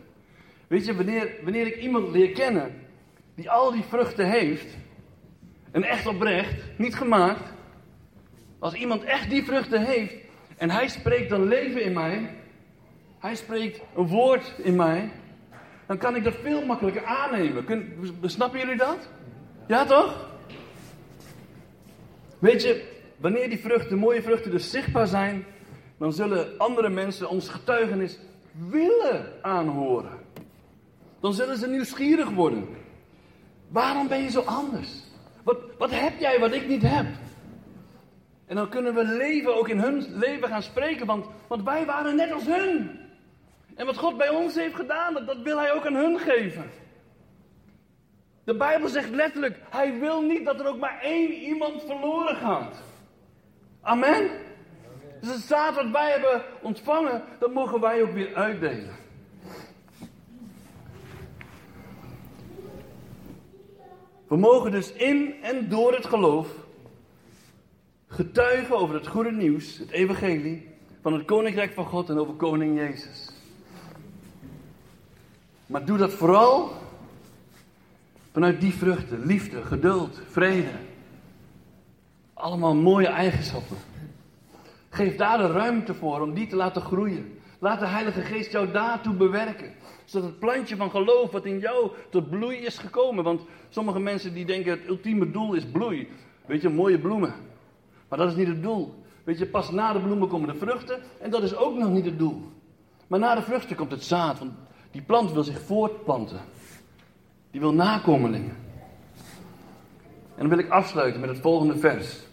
Weet 0.67 0.85
je, 0.85 0.97
wanneer, 0.97 1.31
wanneer 1.43 1.67
ik 1.67 1.77
iemand 1.77 2.09
leer 2.09 2.31
kennen 2.31 2.75
die 3.35 3.51
al 3.51 3.73
die 3.73 3.83
vruchten 3.83 4.31
heeft, 4.31 4.77
en 5.71 5.83
echt 5.83 6.07
oprecht, 6.07 6.55
niet 6.77 6.95
gemaakt, 6.95 7.53
als 8.59 8.75
iemand 8.75 9.05
echt 9.05 9.31
die 9.31 9.45
vruchten 9.45 9.85
heeft 9.85 10.15
en 10.57 10.71
hij 10.71 10.89
spreekt 10.89 11.31
dan 11.31 11.49
leven 11.49 11.83
in 11.83 11.93
mij, 11.93 12.37
hij 13.19 13.35
spreekt 13.35 13.81
een 13.97 14.07
woord 14.07 14.55
in 14.57 14.77
mij, 14.77 15.11
dan 15.87 15.99
kan 15.99 16.17
ik 16.17 16.25
dat 16.25 16.35
veel 16.43 16.65
makkelijker 16.65 17.05
aannemen. 17.05 17.65
Kun, 17.65 18.11
snappen 18.25 18.59
jullie 18.59 18.77
dat? 18.77 19.09
Ja 19.67 19.85
toch? 19.85 20.31
Weet 22.39 22.63
je, 22.63 23.02
wanneer 23.23 23.49
die 23.49 23.59
vruchten, 23.59 23.99
mooie 23.99 24.23
vruchten 24.23 24.51
dus 24.51 24.71
zichtbaar 24.71 25.07
zijn, 25.07 25.45
dan 25.99 26.13
zullen 26.13 26.59
andere 26.59 26.89
mensen 26.89 27.29
ons 27.29 27.49
getuigenis 27.49 28.19
willen 28.53 29.33
aanhoren. 29.43 30.19
Dan 31.21 31.35
zullen 31.35 31.57
ze 31.57 31.69
nieuwsgierig 31.69 32.31
worden. 32.31 32.69
Waarom 33.69 34.09
ben 34.09 34.23
je 34.23 34.31
zo 34.31 34.41
anders? 34.41 35.03
Wat, 35.43 35.59
wat 35.79 35.91
heb 35.91 36.19
jij 36.19 36.39
wat 36.39 36.53
ik 36.53 36.69
niet 36.69 36.83
heb? 36.83 37.07
En 38.47 38.57
dan 38.57 38.69
kunnen 38.69 38.95
we 38.95 39.05
leven 39.05 39.57
ook 39.57 39.69
in 39.69 39.79
hun 39.79 40.07
leven 40.19 40.49
gaan 40.49 40.63
spreken, 40.63 41.07
want, 41.07 41.27
want 41.49 41.63
wij 41.63 41.87
waren 41.87 42.17
net 42.17 42.33
als 42.33 42.47
hun. 42.47 42.91
En 43.75 43.87
wat 43.87 43.97
God 43.97 44.17
bij 44.17 44.29
ons 44.29 44.55
heeft 44.55 44.75
gedaan, 44.75 45.15
dat, 45.15 45.27
dat 45.27 45.43
wil 45.43 45.59
Hij 45.59 45.73
ook 45.73 45.87
aan 45.87 45.95
hun 45.95 46.19
geven. 46.19 46.71
De 48.45 48.57
Bijbel 48.57 48.89
zegt 48.89 49.11
letterlijk, 49.11 49.59
Hij 49.71 49.99
wil 49.99 50.21
niet 50.21 50.45
dat 50.45 50.61
er 50.61 50.67
ook 50.67 50.79
maar 50.79 51.01
één 51.01 51.33
iemand 51.33 51.83
verloren 51.83 52.37
gaat. 52.37 52.83
Amen. 53.83 54.31
Dus 55.21 55.31
het 55.31 55.43
zaad 55.43 55.75
wat 55.75 55.91
wij 55.91 56.11
hebben 56.11 56.43
ontvangen, 56.61 57.23
dat 57.39 57.53
mogen 57.53 57.81
wij 57.81 58.03
ook 58.03 58.13
weer 58.13 58.35
uitdelen. 58.35 58.95
We 64.29 64.37
mogen 64.37 64.71
dus 64.71 64.93
in 64.93 65.35
en 65.43 65.69
door 65.69 65.95
het 65.95 66.07
geloof 66.07 66.49
getuigen 68.07 68.77
over 68.77 68.95
het 68.95 69.07
goede 69.07 69.33
nieuws, 69.33 69.79
het 69.79 69.91
evangelie, 69.91 70.69
van 71.01 71.13
het 71.13 71.25
koninkrijk 71.25 71.73
van 71.73 71.85
God 71.85 72.09
en 72.09 72.19
over 72.19 72.35
koning 72.35 72.79
Jezus. 72.79 73.31
Maar 75.67 75.85
doe 75.85 75.99
dat 75.99 76.13
vooral 76.13 76.73
vanuit 78.33 78.61
die 78.61 78.75
vruchten, 78.75 79.27
liefde, 79.27 79.63
geduld, 79.63 80.21
vrede. 80.31 80.91
Allemaal 82.43 82.75
mooie 82.75 83.07
eigenschappen. 83.07 83.77
Geef 84.89 85.17
daar 85.17 85.39
de 85.39 85.47
ruimte 85.47 85.95
voor 85.95 86.21
om 86.21 86.35
die 86.35 86.47
te 86.47 86.57
laten 86.57 86.83
groeien. 86.83 87.39
Laat 87.59 87.81
de 87.81 87.87
Heilige 87.87 88.21
Geest 88.21 88.53
jou 88.53 88.71
daartoe 88.71 89.15
bewerken. 89.15 89.73
Zodat 90.05 90.29
het 90.29 90.39
plantje 90.39 90.77
van 90.77 90.91
geloof 90.91 91.31
wat 91.31 91.45
in 91.45 91.59
jou 91.59 91.91
tot 92.11 92.31
bloei 92.31 92.57
is 92.57 92.79
gekomen. 92.79 93.25
Want 93.25 93.43
sommige 93.69 94.01
mensen 94.01 94.35
die 94.35 94.45
denken 94.45 94.71
het 94.71 94.87
ultieme 94.87 95.31
doel 95.31 95.55
is 95.55 95.65
bloei. 95.65 96.09
Weet 96.47 96.63
je, 96.63 96.69
mooie 96.69 96.99
bloemen. 96.99 97.35
Maar 98.09 98.19
dat 98.19 98.31
is 98.31 98.37
niet 98.37 98.47
het 98.47 98.63
doel. 98.63 98.95
Weet 99.25 99.39
je, 99.39 99.47
pas 99.47 99.71
na 99.71 99.93
de 99.93 100.01
bloemen 100.01 100.29
komen 100.29 100.49
de 100.49 100.59
vruchten. 100.59 101.01
En 101.21 101.31
dat 101.31 101.43
is 101.43 101.57
ook 101.57 101.79
nog 101.79 101.91
niet 101.91 102.05
het 102.05 102.19
doel. 102.19 102.43
Maar 103.07 103.19
na 103.19 103.35
de 103.35 103.43
vruchten 103.43 103.77
komt 103.77 103.91
het 103.91 104.05
zaad. 104.05 104.39
Want 104.39 104.53
die 104.91 105.03
plant 105.03 105.33
wil 105.33 105.45
zich 105.45 105.61
voortplanten. 105.61 106.41
Die 107.51 107.61
wil 107.61 107.73
nakomelingen. 107.73 108.57
En 110.35 110.49
dan 110.49 110.49
wil 110.49 110.59
ik 110.59 110.71
afsluiten 110.71 111.21
met 111.21 111.31
het 111.31 111.41
volgende 111.41 111.77
vers. 111.77 112.31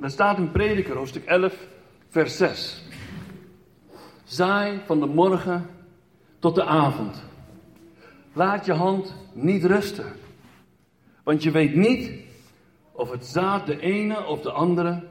Dat 0.00 0.10
staat 0.10 0.38
in 0.38 0.50
Prediker, 0.50 0.96
hoofdstuk 0.96 1.24
11, 1.24 1.66
vers 2.08 2.36
6. 2.36 2.82
Zaai 4.24 4.80
van 4.86 5.00
de 5.00 5.06
morgen 5.06 5.66
tot 6.38 6.54
de 6.54 6.64
avond. 6.64 7.22
Laat 8.32 8.66
je 8.66 8.72
hand 8.72 9.14
niet 9.32 9.64
rusten. 9.64 10.12
Want 11.22 11.42
je 11.42 11.50
weet 11.50 11.74
niet 11.74 12.12
of 12.92 13.10
het 13.10 13.26
zaad 13.26 13.66
de 13.66 13.80
ene 13.80 14.26
of 14.26 14.40
de 14.40 14.50
andere 14.50 15.02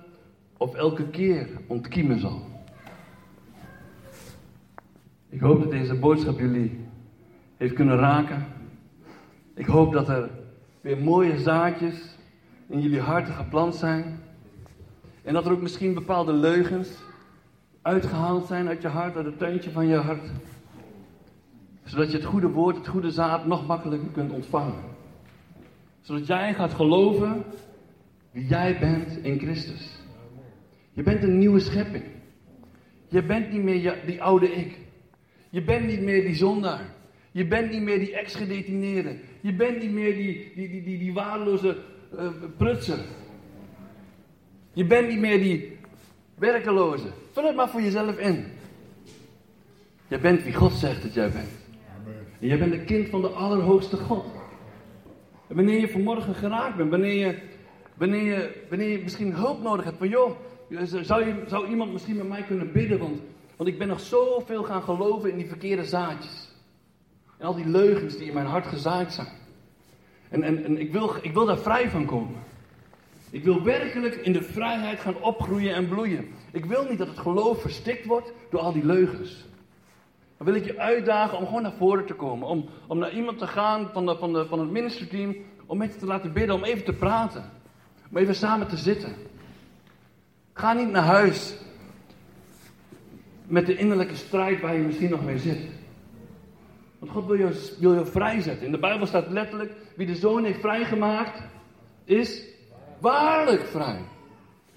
of 0.58 0.76
elke 0.76 1.10
keer 1.10 1.50
ontkiemen 1.68 2.20
zal. 2.20 2.42
Ik 5.30 5.40
hoop 5.40 5.60
dat 5.60 5.72
deze 5.72 5.96
boodschap 5.96 6.40
jullie 6.40 6.86
heeft 7.58 7.74
kunnen 7.74 7.98
raken. 7.98 8.46
Ik 9.54 9.66
hoop 9.66 9.94
dat 9.94 10.10
er 10.10 10.30
weer 10.82 10.98
mooie 10.98 11.40
zaadjes 11.40 12.18
in 12.68 12.82
jullie 12.82 13.02
harten 13.02 13.34
geplant 13.34 13.76
zijn. 13.76 14.19
En 15.24 15.34
dat 15.34 15.46
er 15.46 15.52
ook 15.52 15.62
misschien 15.62 15.94
bepaalde 15.94 16.34
leugens 16.34 16.90
uitgehaald 17.82 18.48
zijn 18.48 18.68
uit 18.68 18.82
je 18.82 18.88
hart, 18.88 19.16
uit 19.16 19.26
het 19.26 19.38
tuintje 19.38 19.72
van 19.72 19.88
je 19.88 19.96
hart. 19.96 20.32
Zodat 21.84 22.12
je 22.12 22.18
het 22.18 22.26
goede 22.26 22.50
woord, 22.50 22.76
het 22.76 22.88
goede 22.88 23.12
zaad 23.12 23.46
nog 23.46 23.68
makkelijker 23.68 24.10
kunt 24.10 24.32
ontvangen. 24.32 24.84
Zodat 26.02 26.28
jij 26.28 26.54
gaat 26.54 26.74
geloven 26.74 27.44
wie 28.32 28.48
jij 28.48 28.80
bent 28.80 29.18
in 29.24 29.40
Christus. 29.40 30.00
Je 30.94 31.04
bent 31.04 31.24
een 31.24 31.38
nieuwe 31.38 31.60
schepping. 31.60 32.04
Je 33.08 33.24
bent 33.24 33.52
niet 33.52 33.64
meer 33.64 34.02
die 34.06 34.24
oude 34.24 34.52
ik. 34.52 34.78
Je 35.50 35.64
bent 35.64 35.86
niet 35.86 36.02
meer 36.02 36.22
die 36.22 36.36
zondaar. 36.36 36.94
Je 37.32 37.48
bent 37.48 37.72
niet 37.72 37.82
meer 37.82 38.00
die 38.00 38.16
ex-gedetineerde. 38.16 39.20
Je 39.42 39.54
bent 39.54 39.80
niet 39.80 39.92
meer 39.92 40.16
die, 40.16 40.52
die, 40.56 40.70
die, 40.70 40.84
die, 40.84 40.98
die 40.98 41.14
waardeloze 41.14 41.78
uh, 42.14 42.28
prutser. 42.58 43.00
Je 44.80 44.86
bent 44.86 45.08
niet 45.08 45.20
meer 45.20 45.40
die 45.40 45.78
werkeloze. 46.36 47.08
Vul 47.32 47.46
het 47.46 47.56
maar 47.56 47.70
voor 47.70 47.82
jezelf 47.82 48.18
in. 48.18 48.46
Jij 50.08 50.20
bent 50.20 50.44
wie 50.44 50.54
God 50.54 50.72
zegt 50.72 51.02
dat 51.02 51.14
jij 51.14 51.32
bent. 51.32 51.50
En 52.40 52.48
jij 52.48 52.58
bent 52.58 52.74
een 52.74 52.86
kind 52.86 53.10
van 53.10 53.22
de 53.22 53.28
Allerhoogste 53.28 53.98
God. 53.98 54.26
En 55.48 55.56
wanneer 55.56 55.80
je 55.80 55.90
vanmorgen 55.90 56.36
geraakt 56.36 56.76
bent, 56.76 56.90
wanneer 56.90 57.28
je, 57.28 57.40
wanneer 57.94 58.24
je, 58.24 58.66
wanneer 58.70 58.90
je 58.90 59.04
misschien 59.04 59.34
hulp 59.34 59.62
nodig 59.62 59.86
hebt, 59.86 59.98
van 59.98 60.10
joh, 60.10 60.32
zou, 60.84 61.26
je, 61.26 61.44
zou 61.48 61.68
iemand 61.68 61.92
misschien 61.92 62.16
met 62.16 62.28
mij 62.28 62.44
kunnen 62.44 62.72
bidden? 62.72 63.00
Want, 63.00 63.22
want 63.56 63.70
ik 63.70 63.78
ben 63.78 63.88
nog 63.88 64.00
zoveel 64.00 64.64
gaan 64.64 64.84
geloven 64.84 65.32
in 65.32 65.38
die 65.38 65.48
verkeerde 65.48 65.84
zaadjes. 65.84 66.52
En 67.38 67.46
al 67.46 67.56
die 67.56 67.68
leugens 67.68 68.18
die 68.18 68.28
in 68.28 68.34
mijn 68.34 68.46
hart 68.46 68.68
gezaaid 68.68 69.14
zijn. 69.14 69.28
En, 70.30 70.44
en, 70.44 70.64
en 70.64 70.80
ik, 70.80 70.92
wil, 70.92 71.16
ik 71.22 71.34
wil 71.34 71.46
daar 71.46 71.60
vrij 71.60 71.90
van 71.90 72.06
komen. 72.06 72.49
Ik 73.32 73.44
wil 73.44 73.64
werkelijk 73.64 74.16
in 74.16 74.34
de 74.34 74.44
vrijheid 74.44 75.00
gaan 75.00 75.22
opgroeien 75.22 75.76
en 75.76 75.88
bloeien. 75.88 76.28
Ik 76.52 76.66
wil 76.66 76.86
niet 76.90 76.98
dat 76.98 77.08
het 77.08 77.20
geloof 77.20 77.62
verstikt 77.62 78.06
wordt 78.06 78.32
door 78.50 78.60
al 78.60 78.74
die 78.74 78.86
leugens. 78.86 79.46
Dan 80.38 80.48
wil 80.48 80.56
ik 80.56 80.66
je 80.66 80.80
uitdagen 80.80 81.38
om 81.38 81.46
gewoon 81.46 81.62
naar 81.62 81.74
voren 81.78 82.06
te 82.06 82.14
komen. 82.14 82.48
Om, 82.48 82.70
om 82.88 82.98
naar 82.98 83.14
iemand 83.14 83.38
te 83.38 83.48
gaan 83.48 83.90
van, 83.94 84.06
de, 84.06 84.16
van, 84.16 84.34
de, 84.34 84.46
van 84.46 84.60
het 84.60 84.70
ministerteam. 84.70 85.36
Om 85.66 85.78
met 85.78 85.94
je 85.94 86.00
te 86.00 86.06
laten 86.06 86.34
bidden, 86.34 86.56
om 86.56 86.64
even 86.64 86.86
te 86.86 86.94
praten. 86.94 87.52
Om 88.12 88.18
even 88.18 88.36
samen 88.36 88.68
te 88.68 88.78
zitten. 88.78 89.14
Ga 90.54 90.74
niet 90.74 90.92
naar 90.92 91.04
huis 91.04 91.56
met 93.48 93.66
de 93.66 93.78
innerlijke 93.78 94.16
strijd 94.16 94.62
waar 94.62 94.76
je 94.76 94.84
misschien 94.84 95.10
nog 95.10 95.26
mee 95.26 95.38
zit. 95.38 95.60
Want 97.00 97.12
God 97.12 97.26
wil 97.26 97.36
je, 97.36 97.76
wil 97.80 97.94
je 97.94 98.06
vrijzetten. 98.06 98.66
In 98.66 98.72
de 98.72 98.80
Bijbel 98.80 99.08
staat 99.08 99.30
letterlijk: 99.30 99.74
wie 99.96 100.08
de 100.08 100.16
zoon 100.16 100.44
heeft 100.44 100.60
vrijgemaakt, 100.60 101.42
is 102.06 102.49
waarlijk 103.00 103.66
vrij. 103.66 104.02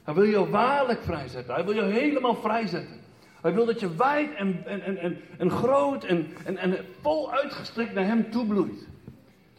Hij 0.03 0.15
wil 0.15 0.23
je 0.25 0.51
waarlijk 0.51 1.03
vrijzetten. 1.03 1.55
Hij 1.55 1.65
wil 1.65 1.75
je 1.75 1.83
helemaal 1.83 2.35
vrijzetten. 2.35 3.01
Hij 3.43 3.55
wil 3.55 3.65
dat 3.65 3.81
je 3.81 3.95
wijd 3.97 4.35
en, 4.35 4.63
en, 4.67 4.83
en, 4.83 4.97
en, 4.97 5.21
en 5.39 5.51
groot 5.51 6.05
en, 6.05 6.27
en, 6.45 6.57
en 6.59 6.77
vol 7.01 7.33
uitgestrekt 7.33 7.95
naar 7.95 8.05
Hem 8.05 8.31
toebloeit. 8.31 8.87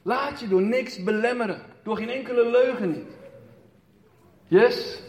Laat 0.02 0.40
je 0.40 0.48
door 0.48 0.62
niks 0.62 1.04
belemmeren. 1.04 1.62
Door 1.84 1.98
geen 1.98 2.10
enkele 2.10 2.50
leugen 2.50 2.92
niet. 2.92 3.12
Yes? 4.48 5.02